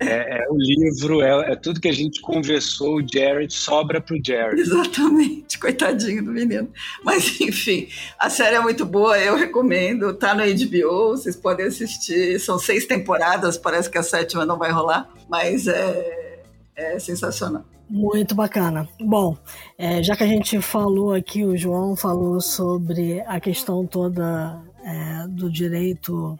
[0.00, 4.18] É, é, o livro, é, é, tudo que a gente conversou, o Jared sobra pro
[4.24, 4.58] Jared.
[4.58, 6.70] Exatamente, coitadinho do menino.
[7.04, 7.86] Mas enfim,
[8.18, 12.40] a série é muito boa, eu recomendo, tá no HBO, vocês podem assistir.
[12.40, 16.40] São seis temporadas, parece que a sétima não vai rolar, mas é,
[16.74, 17.64] é sensacional.
[17.90, 18.88] Muito bacana.
[19.00, 19.36] Bom,
[19.76, 25.26] é, já que a gente falou aqui, o João falou sobre a questão toda é,
[25.28, 26.38] do direito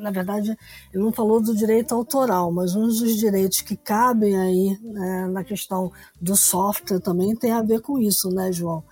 [0.00, 0.56] na verdade,
[0.92, 5.44] ele não falou do direito autoral, mas um dos direitos que cabem aí né, na
[5.44, 8.82] questão do software também tem a ver com isso, né, João?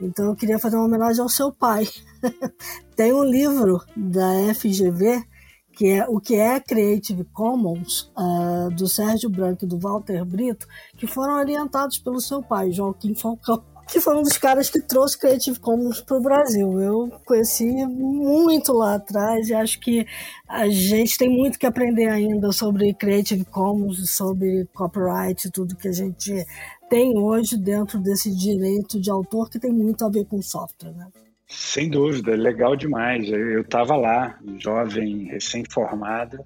[0.00, 1.88] Então eu queria fazer uma homenagem ao seu pai.
[2.94, 5.24] tem um livro da FGV
[5.72, 10.66] que é o que é Creative Commons uh, do Sérgio Branco e do Walter Brito,
[10.96, 15.18] que foram orientados pelo seu pai, Joaquim Falcão que foi um dos caras que trouxe
[15.18, 16.80] Creative Commons para o Brasil.
[16.80, 20.06] Eu conheci muito lá atrás e acho que
[20.46, 25.92] a gente tem muito que aprender ainda sobre Creative Commons, sobre copyright, tudo que a
[25.92, 26.46] gente
[26.90, 31.06] tem hoje dentro desse direito de autor que tem muito a ver com software, né?
[31.48, 33.26] Sem dúvida, legal demais.
[33.30, 36.44] Eu estava lá, jovem, recém-formado,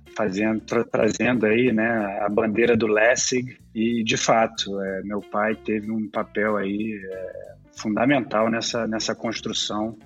[0.66, 5.90] tra trazendo aí, né, a bandeira do Lessig e, de fato, é, meu pai teve
[5.90, 9.96] um papel aí é, fundamental nessa nessa construção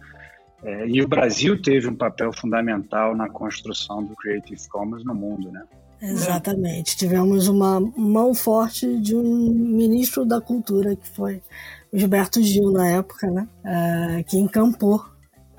[0.63, 5.53] é, e o Brasil teve um papel fundamental na construção do Creative Commons no mundo,
[5.53, 5.63] né?
[6.01, 6.97] Exatamente.
[6.97, 11.41] Tivemos uma mão forte de um ministro da cultura que foi
[11.93, 13.49] Gilberto Gil na época, né?
[13.65, 15.05] É, que encampou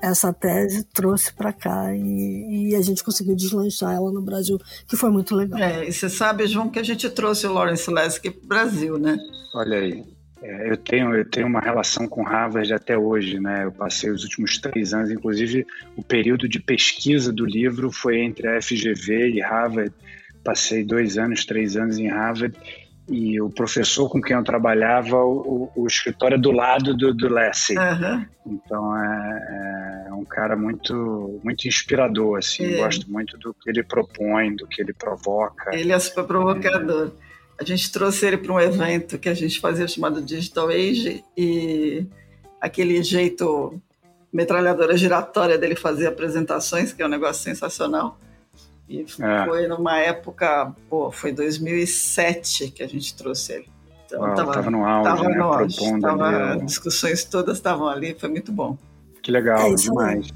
[0.00, 4.56] essa tese, trouxe para cá e, e, a gente conseguiu deslanchar ela no Brasil,
[4.86, 5.58] que foi muito legal.
[5.58, 8.98] É, e você sabe, João, que a gente trouxe o Lawrence Lessig para o Brasil,
[8.98, 9.18] né?
[9.54, 10.04] Olha aí.
[10.40, 13.64] É, eu, tenho, eu tenho uma relação com Harvard até hoje, né?
[13.64, 15.66] Eu passei os últimos três anos, inclusive
[15.96, 19.92] o período de pesquisa do livro foi entre a FGV e Harvard.
[20.44, 22.56] Passei dois anos, três anos em Harvard
[23.08, 27.28] e o professor com quem eu trabalhava, o, o escritório é do lado do, do
[27.28, 27.78] Lessig.
[27.78, 28.26] Uhum.
[28.46, 32.74] Então é, é, um cara muito, muito inspirador, assim.
[32.74, 32.76] É.
[32.76, 35.74] Gosto muito do que ele propõe, do que ele provoca.
[35.74, 37.12] Ele é super provocador.
[37.58, 42.06] A gente trouxe ele para um evento que a gente fazia chamado Digital Age e
[42.60, 43.80] aquele jeito
[44.32, 48.20] metralhadora giratória dele fazer apresentações, que é um negócio sensacional.
[48.88, 49.44] E é.
[49.44, 53.68] foi numa época, pô, foi 2007 que a gente trouxe ele.
[54.06, 55.36] Então, Uau, tava, tava no auge, tava né?
[55.36, 58.78] No auge, tava, as discussões todas estavam ali, foi muito bom.
[59.22, 60.28] Que legal, é demais.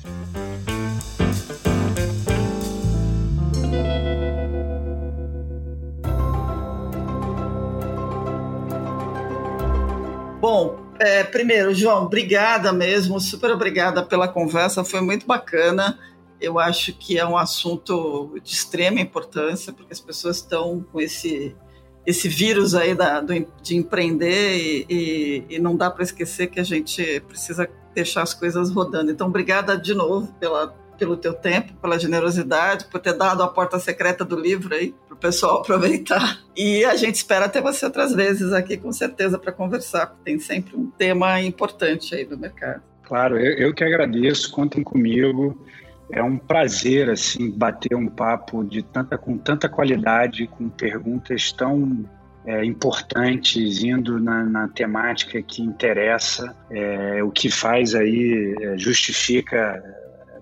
[10.39, 15.99] Bom, é, primeiro, João, obrigada mesmo, super obrigada pela conversa, foi muito bacana.
[16.43, 21.55] Eu acho que é um assunto de extrema importância, porque as pessoas estão com esse,
[22.05, 23.33] esse vírus aí da, do,
[23.63, 28.35] de empreender e, e, e não dá para esquecer que a gente precisa deixar as
[28.35, 29.11] coisas rodando.
[29.11, 30.69] Então, obrigada de novo pela,
[30.99, 35.15] pelo teu tempo, pela generosidade, por ter dado a porta secreta do livro aí para
[35.15, 36.41] o pessoal aproveitar.
[36.57, 40.39] E a gente espera ter você outras vezes aqui, com certeza, para conversar, porque tem
[40.39, 42.83] sempre um tema importante aí no mercado.
[43.03, 45.59] Claro, eu, eu que agradeço, contem comigo.
[46.13, 52.05] É um prazer assim bater um papo de tanta com tanta qualidade, com perguntas tão
[52.45, 59.83] é, importantes, indo na, na, temática que interessa, é, o que faz aí, é, justifica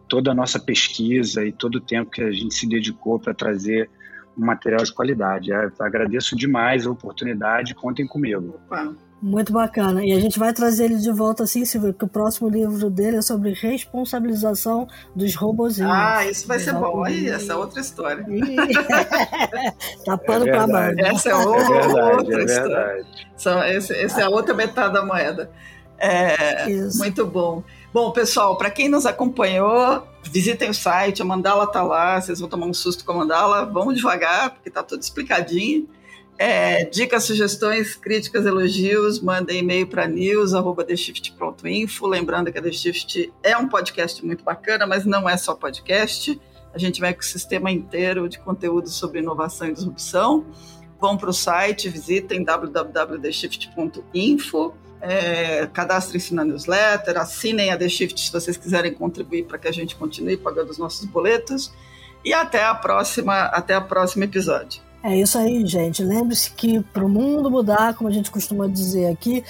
[0.08, 3.88] toda a nossa pesquisa e todo o tempo que a gente se dedicou para trazer
[4.36, 5.52] um material de qualidade.
[5.52, 8.58] É, agradeço demais a oportunidade, contem comigo.
[8.66, 8.96] Opa.
[9.22, 10.02] Muito bacana.
[10.04, 13.18] E a gente vai trazer ele de volta assim, Silvio, que o próximo livro dele
[13.18, 15.92] é sobre responsabilização dos robozinhos.
[15.92, 17.04] Ah, isso vai ser bom.
[17.04, 18.24] Aí, essa é outra história.
[20.06, 20.94] tá pano é pra mão.
[20.96, 23.06] Essa é, outra, é verdade, outra é história.
[23.36, 25.50] São, esse, essa é a outra metade da moeda.
[25.98, 26.66] É,
[26.96, 27.62] muito bom.
[27.92, 32.48] Bom, pessoal, para quem nos acompanhou, visitem o site, a mandala tá lá, vocês vão
[32.48, 35.86] tomar um susto com a mandala, vamos devagar, porque tá tudo explicadinho.
[36.42, 42.06] É, dicas, sugestões, críticas, elogios, mandem e-mail para news.theshift.info.
[42.06, 46.40] Lembrando que a The Shift é um podcast muito bacana, mas não é só podcast.
[46.72, 50.46] A gente vai com o sistema inteiro de conteúdo sobre inovação e disrupção.
[50.98, 54.72] Vão para o site, visitem www.theshift.info.
[55.02, 59.72] É, Cadastrem-se na newsletter, assinem a The Shift se vocês quiserem contribuir para que a
[59.72, 61.70] gente continue pagando os nossos boletos.
[62.24, 64.88] E até a próxima, até o próximo episódio.
[65.02, 66.02] É isso aí, gente.
[66.02, 69.42] Lembre-se que para o mundo mudar, como a gente costuma dizer aqui,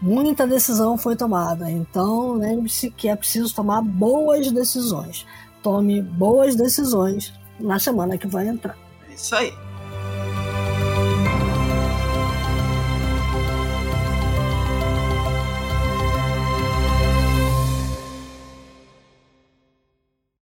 [0.00, 1.70] muita decisão foi tomada.
[1.70, 5.26] Então, lembre-se que é preciso tomar boas decisões.
[5.62, 8.76] Tome boas decisões na semana que vai entrar.
[9.08, 9.52] É isso aí.